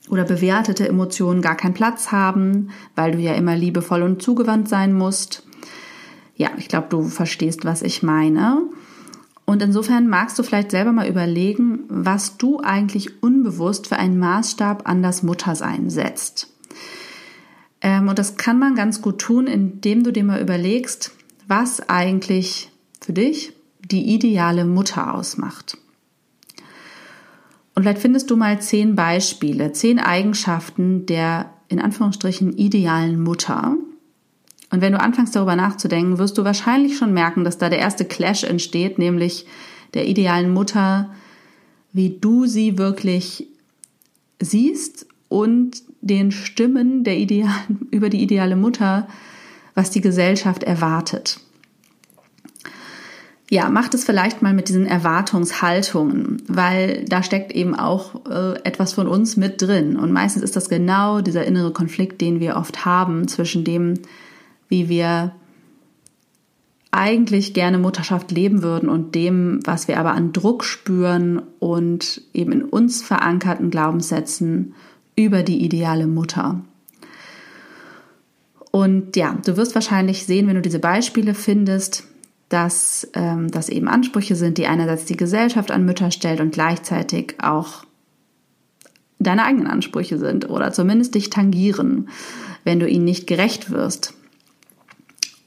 oder 0.09 0.23
bewertete 0.23 0.87
Emotionen 0.87 1.41
gar 1.41 1.55
keinen 1.55 1.73
Platz 1.73 2.11
haben, 2.11 2.69
weil 2.95 3.11
du 3.11 3.19
ja 3.19 3.33
immer 3.33 3.55
liebevoll 3.55 4.01
und 4.01 4.21
zugewandt 4.21 4.67
sein 4.67 4.93
musst. 4.93 5.43
Ja, 6.35 6.49
ich 6.57 6.67
glaube, 6.67 6.87
du 6.89 7.03
verstehst, 7.03 7.65
was 7.65 7.81
ich 7.81 8.03
meine. 8.03 8.61
Und 9.49 9.61
insofern 9.61 10.09
magst 10.09 10.37
du 10.37 10.43
vielleicht 10.43 10.71
selber 10.71 10.91
mal 10.91 11.07
überlegen, 11.07 11.85
was 11.87 12.35
du 12.37 12.59
eigentlich 12.59 13.23
unbewusst 13.23 13.87
für 13.87 13.95
einen 13.95 14.19
Maßstab 14.19 14.87
an 14.89 15.01
das 15.01 15.23
Muttersein 15.23 15.89
setzt. 15.89 16.53
Ähm, 17.79 18.09
und 18.09 18.19
das 18.19 18.35
kann 18.35 18.59
man 18.59 18.75
ganz 18.75 19.01
gut 19.01 19.19
tun, 19.19 19.47
indem 19.47 20.03
du 20.03 20.11
dir 20.11 20.25
mal 20.25 20.41
überlegst, 20.41 21.13
was 21.47 21.79
eigentlich 21.87 22.69
für 22.99 23.13
dich 23.13 23.53
die 23.79 24.13
ideale 24.13 24.65
Mutter 24.65 25.15
ausmacht. 25.15 25.77
Und 27.73 27.83
vielleicht 27.83 28.01
findest 28.01 28.29
du 28.29 28.35
mal 28.35 28.61
zehn 28.61 28.95
Beispiele, 28.95 29.71
zehn 29.71 29.99
Eigenschaften 29.99 31.05
der 31.05 31.53
in 31.69 31.79
Anführungsstrichen 31.79 32.51
idealen 32.51 33.23
Mutter, 33.23 33.77
und 34.69 34.81
wenn 34.81 34.91
du 34.91 34.99
anfängst 34.99 35.35
darüber 35.35 35.55
nachzudenken, 35.55 36.17
wirst 36.17 36.37
du 36.37 36.43
wahrscheinlich 36.43 36.97
schon 36.97 37.13
merken, 37.13 37.43
dass 37.43 37.57
da 37.57 37.69
der 37.69 37.79
erste 37.79 38.05
Clash 38.05 38.43
entsteht, 38.43 38.99
nämlich 38.99 39.45
der 39.93 40.07
idealen 40.07 40.53
Mutter, 40.53 41.09
wie 41.93 42.17
du 42.19 42.45
sie 42.45 42.77
wirklich 42.77 43.47
siehst 44.39 45.07
und 45.29 45.83
den 46.01 46.31
Stimmen 46.31 47.03
der 47.03 47.17
idealen, 47.17 47.87
über 47.91 48.09
die 48.09 48.21
ideale 48.21 48.55
Mutter, 48.55 49.07
was 49.73 49.89
die 49.91 50.01
Gesellschaft 50.01 50.63
erwartet. 50.63 51.39
Ja, 53.49 53.69
macht 53.69 53.93
es 53.93 54.03
vielleicht 54.03 54.41
mal 54.41 54.53
mit 54.53 54.67
diesen 54.67 54.85
Erwartungshaltungen, 54.85 56.43
weil 56.49 57.05
da 57.05 57.23
steckt 57.23 57.53
eben 57.53 57.75
auch 57.75 58.25
äh, 58.29 58.59
etwas 58.65 58.91
von 58.91 59.07
uns 59.07 59.37
mit 59.37 59.61
drin. 59.61 59.95
Und 59.95 60.11
meistens 60.11 60.43
ist 60.43 60.57
das 60.57 60.67
genau 60.67 61.21
dieser 61.21 61.45
innere 61.45 61.71
Konflikt, 61.71 62.19
den 62.19 62.41
wir 62.41 62.57
oft 62.57 62.83
haben 62.83 63.29
zwischen 63.29 63.63
dem, 63.63 63.99
wie 64.69 64.89
wir 64.89 65.33
eigentlich 66.91 67.53
gerne 67.53 67.77
Mutterschaft 67.77 68.31
leben 68.31 68.63
würden 68.63 68.89
und 68.89 69.13
dem, 69.13 69.59
was 69.65 69.87
wir 69.87 69.99
aber 69.99 70.13
an 70.13 70.33
Druck 70.33 70.63
spüren 70.63 71.41
und 71.59 72.21
eben 72.33 72.51
in 72.51 72.63
uns 72.63 73.03
verankerten 73.03 73.69
Glaubenssätzen 73.69 74.73
über 75.15 75.43
die 75.43 75.63
ideale 75.63 76.07
Mutter. 76.07 76.61
Und 78.71 79.15
ja, 79.15 79.37
du 79.45 79.57
wirst 79.57 79.75
wahrscheinlich 79.75 80.25
sehen, 80.25 80.47
wenn 80.47 80.55
du 80.55 80.61
diese 80.61 80.79
Beispiele 80.79 81.33
findest, 81.33 82.05
dass 82.49 83.07
ähm, 83.13 83.51
das 83.51 83.69
eben 83.69 83.87
Ansprüche 83.87 84.35
sind, 84.35 84.57
die 84.57 84.67
einerseits 84.67 85.05
die 85.05 85.17
Gesellschaft 85.17 85.71
an 85.71 85.85
Mütter 85.85 86.11
stellt 86.11 86.39
und 86.39 86.53
gleichzeitig 86.53 87.35
auch 87.41 87.85
deine 89.19 89.43
eigenen 89.43 89.67
Ansprüche 89.67 90.17
sind 90.17 90.49
oder 90.49 90.71
zumindest 90.71 91.15
dich 91.15 91.29
tangieren, 91.29 92.09
wenn 92.63 92.79
du 92.79 92.87
ihnen 92.87 93.05
nicht 93.05 93.27
gerecht 93.27 93.71
wirst. 93.71 94.13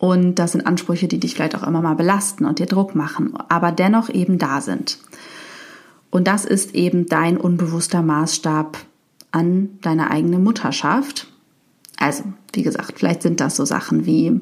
Und 0.00 0.36
das 0.36 0.52
sind 0.52 0.66
Ansprüche, 0.66 1.08
die 1.08 1.20
dich 1.20 1.34
vielleicht 1.34 1.54
auch 1.54 1.62
immer 1.62 1.82
mal 1.82 1.94
belasten 1.94 2.46
und 2.46 2.58
dir 2.58 2.64
Druck 2.64 2.94
machen, 2.94 3.34
aber 3.50 3.70
dennoch 3.70 4.08
eben 4.08 4.38
da 4.38 4.62
sind. 4.62 4.96
Und 6.08 6.26
das 6.26 6.46
ist 6.46 6.74
eben 6.74 7.04
dein 7.04 7.36
unbewusster 7.36 8.00
Maßstab 8.00 8.78
an 9.30 9.68
deine 9.82 10.10
eigene 10.10 10.38
Mutterschaft. 10.38 11.26
Also, 11.98 12.24
wie 12.54 12.62
gesagt, 12.62 12.94
vielleicht 12.96 13.20
sind 13.20 13.40
das 13.40 13.56
so 13.56 13.66
Sachen 13.66 14.06
wie 14.06 14.40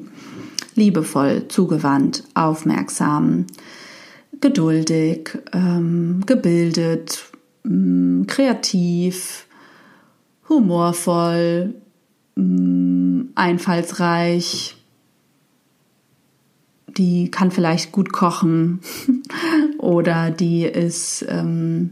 liebevoll, 0.75 1.49
zugewandt, 1.49 2.23
aufmerksam, 2.35 3.45
geduldig, 4.39 5.39
ähm, 5.51 6.21
gebildet, 6.25 7.25
ähm, 7.65 8.23
kreativ, 8.27 9.45
humorvoll, 10.47 11.75
ähm, 12.37 13.31
einfallsreich, 13.35 14.78
die 16.97 17.29
kann 17.31 17.51
vielleicht 17.51 17.91
gut 17.91 18.11
kochen 18.11 18.81
oder 19.77 20.31
die 20.31 20.63
ist 20.63 21.25
ähm, 21.27 21.91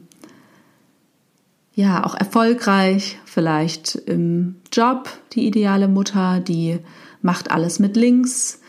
ja 1.74 2.06
auch 2.06 2.16
erfolgreich, 2.16 3.20
vielleicht 3.26 3.96
im 3.96 4.56
Job, 4.72 5.10
die 5.34 5.46
ideale 5.46 5.88
Mutter, 5.88 6.40
die 6.40 6.80
macht 7.22 7.52
alles 7.52 7.80
mit 7.80 7.96
links, 7.96 8.62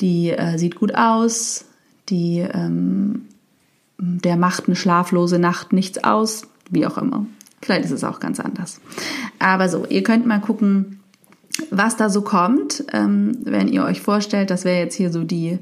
die 0.00 0.30
äh, 0.30 0.58
sieht 0.58 0.76
gut 0.76 0.94
aus, 0.94 1.64
die 2.08 2.40
ähm, 2.40 3.22
der 3.98 4.36
macht 4.36 4.66
eine 4.66 4.76
schlaflose 4.76 5.38
Nacht 5.38 5.72
nichts 5.72 6.02
aus, 6.02 6.42
wie 6.70 6.86
auch 6.86 6.98
immer. 6.98 7.26
Vielleicht 7.62 7.86
ist 7.86 7.92
es 7.92 8.04
auch 8.04 8.20
ganz 8.20 8.40
anders. 8.40 8.80
Aber 9.38 9.68
so, 9.68 9.86
ihr 9.86 10.02
könnt 10.02 10.26
mal 10.26 10.40
gucken, 10.40 11.00
was 11.70 11.96
da 11.96 12.10
so 12.10 12.22
kommt, 12.22 12.84
ähm, 12.92 13.38
wenn 13.44 13.68
ihr 13.68 13.84
euch 13.84 14.00
vorstellt, 14.00 14.50
das 14.50 14.64
wäre 14.64 14.78
jetzt 14.78 14.94
hier 14.94 15.10
so 15.10 15.24
die, 15.24 15.58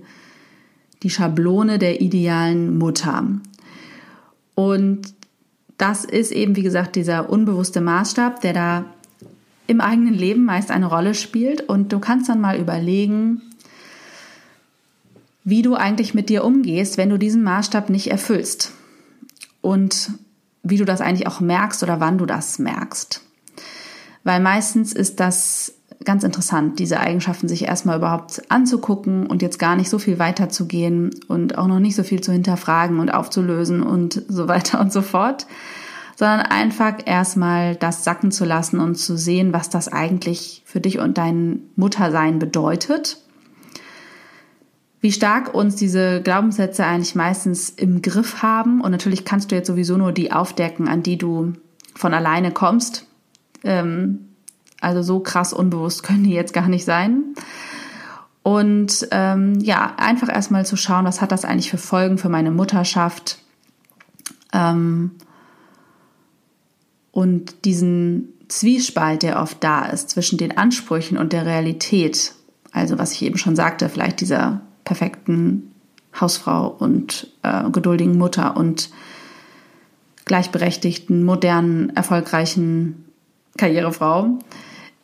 die 1.02 1.10
Schablone 1.10 1.78
der 1.78 2.00
idealen 2.00 2.78
Mutter. 2.78 3.24
Und 4.54 5.14
das 5.78 6.04
ist 6.04 6.32
eben, 6.32 6.56
wie 6.56 6.62
gesagt, 6.62 6.96
dieser 6.96 7.30
unbewusste 7.30 7.80
Maßstab, 7.80 8.40
der 8.40 8.52
da 8.52 8.84
im 9.66 9.80
eigenen 9.80 10.14
Leben 10.14 10.44
meist 10.44 10.70
eine 10.70 10.86
Rolle 10.86 11.14
spielt 11.14 11.62
und 11.62 11.92
du 11.92 11.98
kannst 11.98 12.28
dann 12.28 12.40
mal 12.40 12.58
überlegen, 12.58 13.42
wie 15.44 15.62
du 15.62 15.74
eigentlich 15.74 16.14
mit 16.14 16.28
dir 16.28 16.44
umgehst, 16.44 16.98
wenn 16.98 17.10
du 17.10 17.18
diesen 17.18 17.42
Maßstab 17.42 17.90
nicht 17.90 18.10
erfüllst 18.10 18.72
und 19.60 20.10
wie 20.62 20.76
du 20.76 20.84
das 20.84 21.00
eigentlich 21.00 21.26
auch 21.26 21.40
merkst 21.40 21.82
oder 21.82 22.00
wann 22.00 22.18
du 22.18 22.26
das 22.26 22.58
merkst. 22.58 23.22
Weil 24.24 24.40
meistens 24.40 24.92
ist 24.92 25.18
das 25.18 25.74
ganz 26.04 26.24
interessant, 26.24 26.78
diese 26.78 27.00
Eigenschaften 27.00 27.48
sich 27.48 27.64
erstmal 27.64 27.98
überhaupt 27.98 28.42
anzugucken 28.50 29.26
und 29.26 29.42
jetzt 29.42 29.58
gar 29.58 29.76
nicht 29.76 29.90
so 29.90 29.98
viel 29.98 30.18
weiterzugehen 30.18 31.10
und 31.28 31.58
auch 31.58 31.66
noch 31.66 31.80
nicht 31.80 31.96
so 31.96 32.02
viel 32.02 32.20
zu 32.20 32.32
hinterfragen 32.32 32.98
und 33.00 33.10
aufzulösen 33.10 33.82
und 33.82 34.22
so 34.28 34.48
weiter 34.48 34.80
und 34.80 34.92
so 34.92 35.02
fort, 35.02 35.46
sondern 36.16 36.40
einfach 36.40 36.94
erstmal 37.04 37.76
das 37.76 38.04
sacken 38.04 38.30
zu 38.30 38.44
lassen 38.44 38.80
und 38.80 38.96
zu 38.96 39.16
sehen, 39.16 39.52
was 39.52 39.70
das 39.70 39.88
eigentlich 39.88 40.62
für 40.64 40.80
dich 40.80 40.98
und 40.98 41.18
dein 41.18 41.60
Muttersein 41.76 42.38
bedeutet. 42.38 43.18
Wie 45.00 45.10
stark 45.10 45.52
uns 45.52 45.74
diese 45.74 46.22
Glaubenssätze 46.22 46.86
eigentlich 46.86 47.16
meistens 47.16 47.70
im 47.70 48.02
Griff 48.02 48.40
haben. 48.40 48.80
Und 48.80 48.92
natürlich 48.92 49.24
kannst 49.24 49.50
du 49.50 49.56
jetzt 49.56 49.66
sowieso 49.66 49.96
nur 49.96 50.12
die 50.12 50.30
aufdecken, 50.30 50.86
an 50.86 51.02
die 51.02 51.18
du 51.18 51.54
von 51.96 52.14
alleine 52.14 52.52
kommst. 52.52 53.06
Ähm, 53.64 54.28
also 54.82 55.02
so 55.02 55.20
krass 55.20 55.52
unbewusst 55.52 56.02
können 56.04 56.24
die 56.24 56.32
jetzt 56.32 56.52
gar 56.52 56.68
nicht 56.68 56.84
sein. 56.84 57.34
Und 58.42 59.06
ähm, 59.12 59.60
ja, 59.60 59.94
einfach 59.98 60.28
erstmal 60.28 60.66
zu 60.66 60.76
schauen, 60.76 61.04
was 61.04 61.20
hat 61.20 61.30
das 61.30 61.44
eigentlich 61.44 61.70
für 61.70 61.78
Folgen 61.78 62.18
für 62.18 62.28
meine 62.28 62.50
Mutterschaft. 62.50 63.38
Ähm, 64.52 65.12
und 67.12 67.64
diesen 67.64 68.32
Zwiespalt, 68.48 69.22
der 69.22 69.40
oft 69.40 69.62
da 69.62 69.86
ist 69.86 70.10
zwischen 70.10 70.38
den 70.38 70.56
Ansprüchen 70.58 71.18
und 71.18 71.32
der 71.32 71.46
Realität. 71.46 72.34
Also 72.72 72.98
was 72.98 73.12
ich 73.12 73.22
eben 73.22 73.38
schon 73.38 73.54
sagte, 73.54 73.88
vielleicht 73.88 74.20
dieser 74.20 74.62
perfekten 74.84 75.72
Hausfrau 76.20 76.68
und 76.68 77.28
äh, 77.42 77.70
geduldigen 77.70 78.18
Mutter 78.18 78.56
und 78.56 78.90
gleichberechtigten, 80.24 81.24
modernen, 81.24 81.90
erfolgreichen 81.96 83.04
Karrierefrau. 83.56 84.38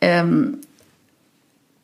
Ähm, 0.01 0.59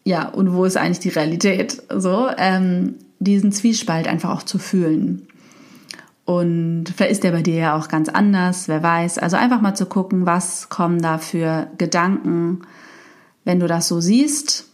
ja, 0.05 0.29
und 0.29 0.53
wo 0.53 0.65
ist 0.65 0.77
eigentlich 0.77 1.01
die 1.01 1.09
Realität? 1.09 1.83
So, 1.95 2.29
ähm, 2.37 2.97
diesen 3.19 3.53
Zwiespalt 3.53 4.07
einfach 4.07 4.31
auch 4.31 4.43
zu 4.43 4.59
fühlen. 4.59 5.27
Und 6.27 6.87
vielleicht 6.95 7.13
ist 7.13 7.25
der 7.25 7.33
bei 7.33 7.43
dir 7.43 7.55
ja 7.55 7.77
auch 7.77 7.89
ganz 7.89 8.09
anders, 8.09 8.69
wer 8.69 8.83
weiß. 8.83 9.19
Also 9.19 9.37
einfach 9.37 9.61
mal 9.61 9.75
zu 9.75 9.87
gucken, 9.87 10.27
was 10.27 10.69
kommen 10.69 11.01
da 11.03 11.19
für 11.19 11.69
Gedanken, 11.77 12.63
wenn 13.45 13.61
du 13.61 13.67
das 13.67 13.89
so 13.89 14.01
siehst, 14.01 14.67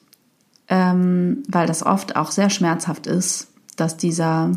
ähm, 0.68 1.42
weil 1.48 1.66
das 1.66 1.84
oft 1.84 2.14
auch 2.14 2.30
sehr 2.30 2.50
schmerzhaft 2.50 3.08
ist, 3.08 3.48
dass 3.76 3.96
dieser 3.96 4.52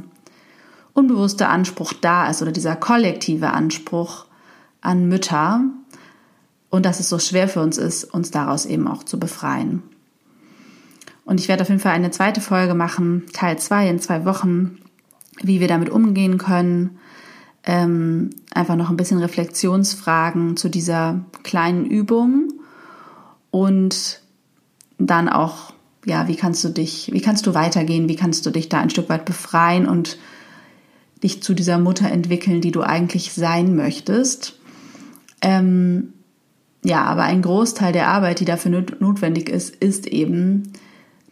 unbewusste 0.93 1.47
Anspruch 1.47 1.93
da 1.93 2.29
ist 2.29 2.43
oder 2.43 2.51
dieser 2.51 2.75
kollektive 2.75 3.51
Anspruch 3.51 4.25
an 4.81 5.07
Mütter, 5.07 5.61
und 6.73 6.87
dass 6.87 6.99
es 6.99 7.07
so 7.07 7.19
schwer 7.19 7.47
für 7.47 7.61
uns 7.61 7.77
ist, 7.77 8.03
uns 8.03 8.31
daraus 8.31 8.65
eben 8.65 8.87
auch 8.87 9.03
zu 9.03 9.19
befreien. 9.19 9.83
Und 11.23 11.39
ich 11.39 11.47
werde 11.47 11.61
auf 11.61 11.69
jeden 11.69 11.79
Fall 11.79 11.91
eine 11.91 12.09
zweite 12.09 12.41
Folge 12.41 12.73
machen, 12.73 13.25
Teil 13.31 13.59
2 13.59 13.89
in 13.89 13.99
zwei 13.99 14.25
Wochen, 14.25 14.79
wie 15.43 15.59
wir 15.59 15.67
damit 15.67 15.91
umgehen 15.91 16.39
können. 16.39 16.97
Ähm, 17.63 18.31
einfach 18.55 18.75
noch 18.75 18.89
ein 18.89 18.97
bisschen 18.97 19.19
Reflexionsfragen 19.19 20.57
zu 20.57 20.67
dieser 20.67 21.23
kleinen 21.43 21.85
Übung 21.85 22.51
und 23.51 24.21
dann 24.97 25.29
auch, 25.29 25.73
ja, 26.05 26.27
wie 26.27 26.35
kannst 26.35 26.63
du 26.63 26.69
dich, 26.69 27.11
wie 27.13 27.21
kannst 27.21 27.45
du 27.45 27.53
weitergehen, 27.53 28.09
wie 28.09 28.15
kannst 28.15 28.47
du 28.47 28.49
dich 28.49 28.67
da 28.67 28.79
ein 28.79 28.89
Stück 28.89 29.09
weit 29.09 29.25
befreien 29.25 29.87
und 29.87 30.17
dich 31.21 31.43
zu 31.43 31.53
dieser 31.53 31.77
Mutter 31.77 32.09
entwickeln, 32.09 32.61
die 32.61 32.71
du 32.71 32.81
eigentlich 32.81 33.31
sein 33.31 33.75
möchtest. 33.75 34.57
Ähm, 35.39 36.12
ja, 36.83 37.03
aber 37.03 37.23
ein 37.23 37.41
Großteil 37.41 37.93
der 37.93 38.09
Arbeit, 38.09 38.39
die 38.39 38.45
dafür 38.45 38.83
notwendig 38.99 39.49
ist, 39.49 39.75
ist 39.75 40.05
eben, 40.05 40.73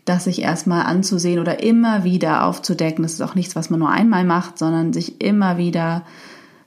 das 0.06 0.24
sich 0.24 0.42
erstmal 0.42 0.86
anzusehen 0.86 1.40
oder 1.40 1.62
immer 1.62 2.04
wieder 2.04 2.46
aufzudecken. 2.46 3.04
Das 3.04 3.14
ist 3.14 3.22
auch 3.22 3.36
nichts, 3.36 3.56
was 3.56 3.70
man 3.70 3.80
nur 3.80 3.90
einmal 3.90 4.24
macht, 4.24 4.58
sondern 4.58 4.94
sich 4.94 5.22
immer 5.22 5.58
wieder 5.58 6.04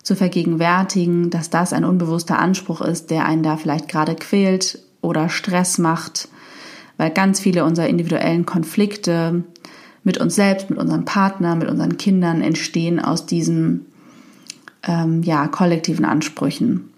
zu 0.03 0.15
vergegenwärtigen, 0.15 1.31
dass 1.31 1.51
das 1.51 1.73
ein 1.73 1.85
unbewusster 1.85 2.39
Anspruch 2.39 2.83
ist, 2.83 3.11
der 3.11 3.25
einen 3.25 3.43
da 3.43 3.57
vielleicht 3.57 3.89
gerade 3.89 4.15
quält 4.15 4.79
oder 5.01 5.31
Stress 5.31 5.79
macht, 5.79 6.29
weil 6.99 7.11
ganz 7.11 7.41
viele 7.41 7.65
unserer 7.65 7.89
individuellen 7.89 8.45
Konflikte 8.45 9.45
mit 10.05 10.19
uns 10.19 10.35
selbst, 10.35 10.69
mit 10.69 10.79
unserem 10.79 11.07
Partner, 11.07 11.57
mit 11.57 11.69
unseren 11.69 11.97
Kindern 11.97 12.43
entstehen 12.43 13.01
aus 13.01 13.25
diesen 13.25 13.87
ähm, 14.87 15.23
ja, 15.23 15.49
kollektiven 15.49 16.05
Ansprüchen. 16.05 16.91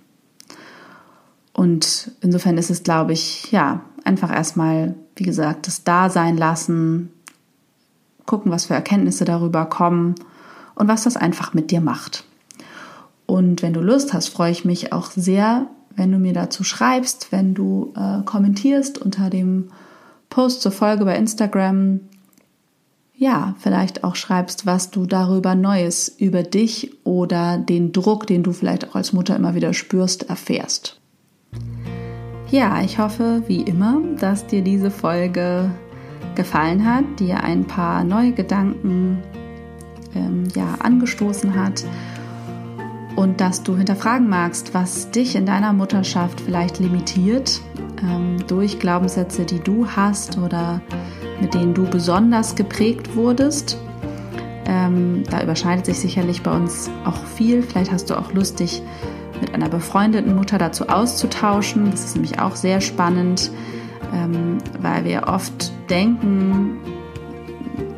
Und 1.56 2.10
insofern 2.20 2.58
ist 2.58 2.68
es, 2.68 2.82
glaube 2.82 3.14
ich, 3.14 3.50
ja, 3.50 3.80
einfach 4.04 4.30
erstmal, 4.30 4.94
wie 5.16 5.24
gesagt, 5.24 5.66
das 5.66 5.84
Dasein 5.84 6.36
lassen, 6.36 7.10
gucken, 8.26 8.52
was 8.52 8.66
für 8.66 8.74
Erkenntnisse 8.74 9.24
darüber 9.24 9.64
kommen 9.64 10.16
und 10.74 10.86
was 10.86 11.04
das 11.04 11.16
einfach 11.16 11.54
mit 11.54 11.70
dir 11.70 11.80
macht. 11.80 12.24
Und 13.24 13.62
wenn 13.62 13.72
du 13.72 13.80
Lust 13.80 14.12
hast, 14.12 14.28
freue 14.28 14.52
ich 14.52 14.66
mich 14.66 14.92
auch 14.92 15.10
sehr, 15.10 15.66
wenn 15.94 16.12
du 16.12 16.18
mir 16.18 16.34
dazu 16.34 16.62
schreibst, 16.62 17.32
wenn 17.32 17.54
du 17.54 17.94
äh, 17.96 18.22
kommentierst 18.26 18.98
unter 18.98 19.30
dem 19.30 19.70
Post 20.28 20.60
zur 20.60 20.72
Folge 20.72 21.06
bei 21.06 21.16
Instagram. 21.16 22.00
Ja, 23.14 23.54
vielleicht 23.60 24.04
auch 24.04 24.14
schreibst, 24.14 24.66
was 24.66 24.90
du 24.90 25.06
darüber 25.06 25.54
Neues 25.54 26.14
über 26.18 26.42
dich 26.42 26.92
oder 27.04 27.56
den 27.56 27.92
Druck, 27.92 28.26
den 28.26 28.42
du 28.42 28.52
vielleicht 28.52 28.86
auch 28.90 28.94
als 28.94 29.14
Mutter 29.14 29.34
immer 29.34 29.54
wieder 29.54 29.72
spürst, 29.72 30.28
erfährst. 30.28 31.00
Ja, 32.50 32.80
ich 32.82 32.98
hoffe 32.98 33.42
wie 33.48 33.62
immer, 33.62 34.00
dass 34.18 34.46
dir 34.46 34.62
diese 34.62 34.90
Folge 34.90 35.70
gefallen 36.34 36.86
hat, 36.86 37.04
dir 37.18 37.42
ein 37.42 37.64
paar 37.64 38.04
neue 38.04 38.32
Gedanken 38.32 39.22
ähm, 40.14 40.44
ja, 40.54 40.76
angestoßen 40.78 41.54
hat 41.54 41.84
und 43.16 43.40
dass 43.40 43.62
du 43.62 43.76
hinterfragen 43.76 44.28
magst, 44.28 44.74
was 44.74 45.10
dich 45.10 45.34
in 45.34 45.46
deiner 45.46 45.72
Mutterschaft 45.72 46.40
vielleicht 46.40 46.78
limitiert 46.78 47.60
ähm, 48.02 48.36
durch 48.46 48.78
Glaubenssätze, 48.78 49.44
die 49.44 49.58
du 49.58 49.88
hast 49.88 50.38
oder 50.38 50.80
mit 51.40 51.54
denen 51.54 51.74
du 51.74 51.84
besonders 51.84 52.54
geprägt 52.54 53.16
wurdest. 53.16 53.78
Ähm, 54.66 55.22
da 55.30 55.42
überschneidet 55.42 55.86
sich 55.86 55.98
sicherlich 55.98 56.42
bei 56.42 56.54
uns 56.54 56.90
auch 57.04 57.24
viel. 57.24 57.62
Vielleicht 57.62 57.90
hast 57.90 58.10
du 58.10 58.18
auch 58.18 58.32
Lust, 58.32 58.60
dich 58.60 58.82
mit 59.40 59.54
einer 59.54 59.68
befreundeten 59.68 60.34
Mutter 60.34 60.58
dazu 60.58 60.88
auszutauschen. 60.88 61.90
Das 61.90 62.04
ist 62.04 62.14
nämlich 62.14 62.38
auch 62.40 62.56
sehr 62.56 62.80
spannend, 62.80 63.50
ähm, 64.14 64.58
weil 64.80 65.04
wir 65.04 65.28
oft 65.28 65.72
denken, 65.90 66.78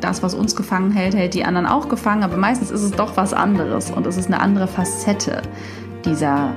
das, 0.01 0.23
was 0.23 0.33
uns 0.33 0.55
gefangen 0.55 0.91
hält, 0.91 1.15
hält 1.15 1.33
die 1.33 1.43
anderen 1.43 1.67
auch 1.67 1.89
gefangen, 1.89 2.23
aber 2.23 2.37
meistens 2.37 2.71
ist 2.71 2.83
es 2.83 2.91
doch 2.91 3.17
was 3.17 3.33
anderes 3.33 3.91
und 3.91 4.07
es 4.07 4.17
ist 4.17 4.27
eine 4.27 4.39
andere 4.39 4.67
Facette 4.67 5.41
dieser 6.05 6.53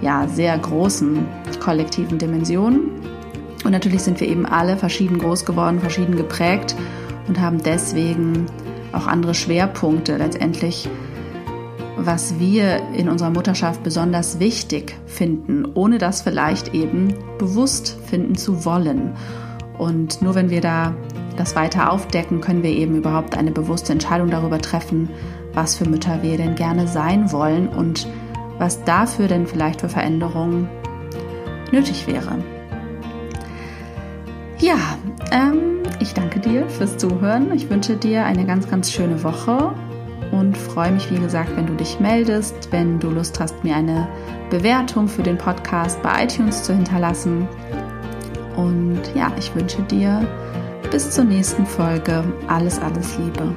ja, 0.00 0.26
sehr 0.26 0.56
großen 0.58 1.26
kollektiven 1.60 2.18
Dimension. 2.18 2.90
Und 3.64 3.72
natürlich 3.72 4.02
sind 4.02 4.20
wir 4.20 4.28
eben 4.28 4.46
alle 4.46 4.76
verschieden 4.76 5.18
groß 5.18 5.44
geworden, 5.44 5.80
verschieden 5.80 6.16
geprägt 6.16 6.74
und 7.28 7.40
haben 7.40 7.62
deswegen 7.62 8.46
auch 8.92 9.06
andere 9.06 9.34
Schwerpunkte 9.34 10.16
letztendlich 10.16 10.88
was 12.06 12.38
wir 12.38 12.80
in 12.94 13.08
unserer 13.08 13.30
Mutterschaft 13.30 13.82
besonders 13.82 14.38
wichtig 14.38 14.96
finden, 15.06 15.66
ohne 15.74 15.98
das 15.98 16.22
vielleicht 16.22 16.74
eben 16.74 17.14
bewusst 17.38 17.98
finden 18.06 18.36
zu 18.36 18.64
wollen. 18.64 19.12
Und 19.78 20.22
nur 20.22 20.34
wenn 20.34 20.50
wir 20.50 20.60
da 20.60 20.94
das 21.36 21.56
weiter 21.56 21.92
aufdecken, 21.92 22.40
können 22.40 22.62
wir 22.62 22.70
eben 22.70 22.96
überhaupt 22.96 23.36
eine 23.36 23.50
bewusste 23.50 23.92
Entscheidung 23.92 24.30
darüber 24.30 24.58
treffen, 24.58 25.08
was 25.54 25.76
für 25.76 25.88
Mütter 25.88 26.22
wir 26.22 26.36
denn 26.36 26.54
gerne 26.54 26.86
sein 26.86 27.32
wollen 27.32 27.68
und 27.68 28.06
was 28.58 28.84
dafür 28.84 29.26
denn 29.26 29.46
vielleicht 29.46 29.80
für 29.80 29.88
Veränderungen 29.88 30.68
nötig 31.72 32.06
wäre. 32.06 32.38
Ja, 34.58 34.76
ähm, 35.32 35.82
ich 36.00 36.12
danke 36.12 36.40
dir 36.40 36.68
fürs 36.68 36.98
Zuhören. 36.98 37.52
Ich 37.54 37.70
wünsche 37.70 37.96
dir 37.96 38.24
eine 38.24 38.44
ganz, 38.44 38.68
ganz 38.68 38.92
schöne 38.92 39.22
Woche 39.24 39.72
und 40.40 40.56
freue 40.56 40.90
mich, 40.90 41.10
wie 41.10 41.18
gesagt, 41.18 41.54
wenn 41.56 41.66
du 41.66 41.74
dich 41.74 42.00
meldest, 42.00 42.72
wenn 42.72 42.98
du 42.98 43.10
Lust 43.10 43.38
hast, 43.38 43.62
mir 43.62 43.76
eine 43.76 44.08
Bewertung 44.48 45.06
für 45.06 45.22
den 45.22 45.36
Podcast 45.36 46.02
bei 46.02 46.24
iTunes 46.24 46.62
zu 46.62 46.74
hinterlassen. 46.74 47.46
Und 48.56 49.00
ja, 49.14 49.30
ich 49.38 49.54
wünsche 49.54 49.82
dir 49.82 50.26
bis 50.90 51.10
zur 51.10 51.24
nächsten 51.24 51.66
Folge 51.66 52.24
alles, 52.48 52.80
alles 52.80 53.16
Liebe. 53.18 53.54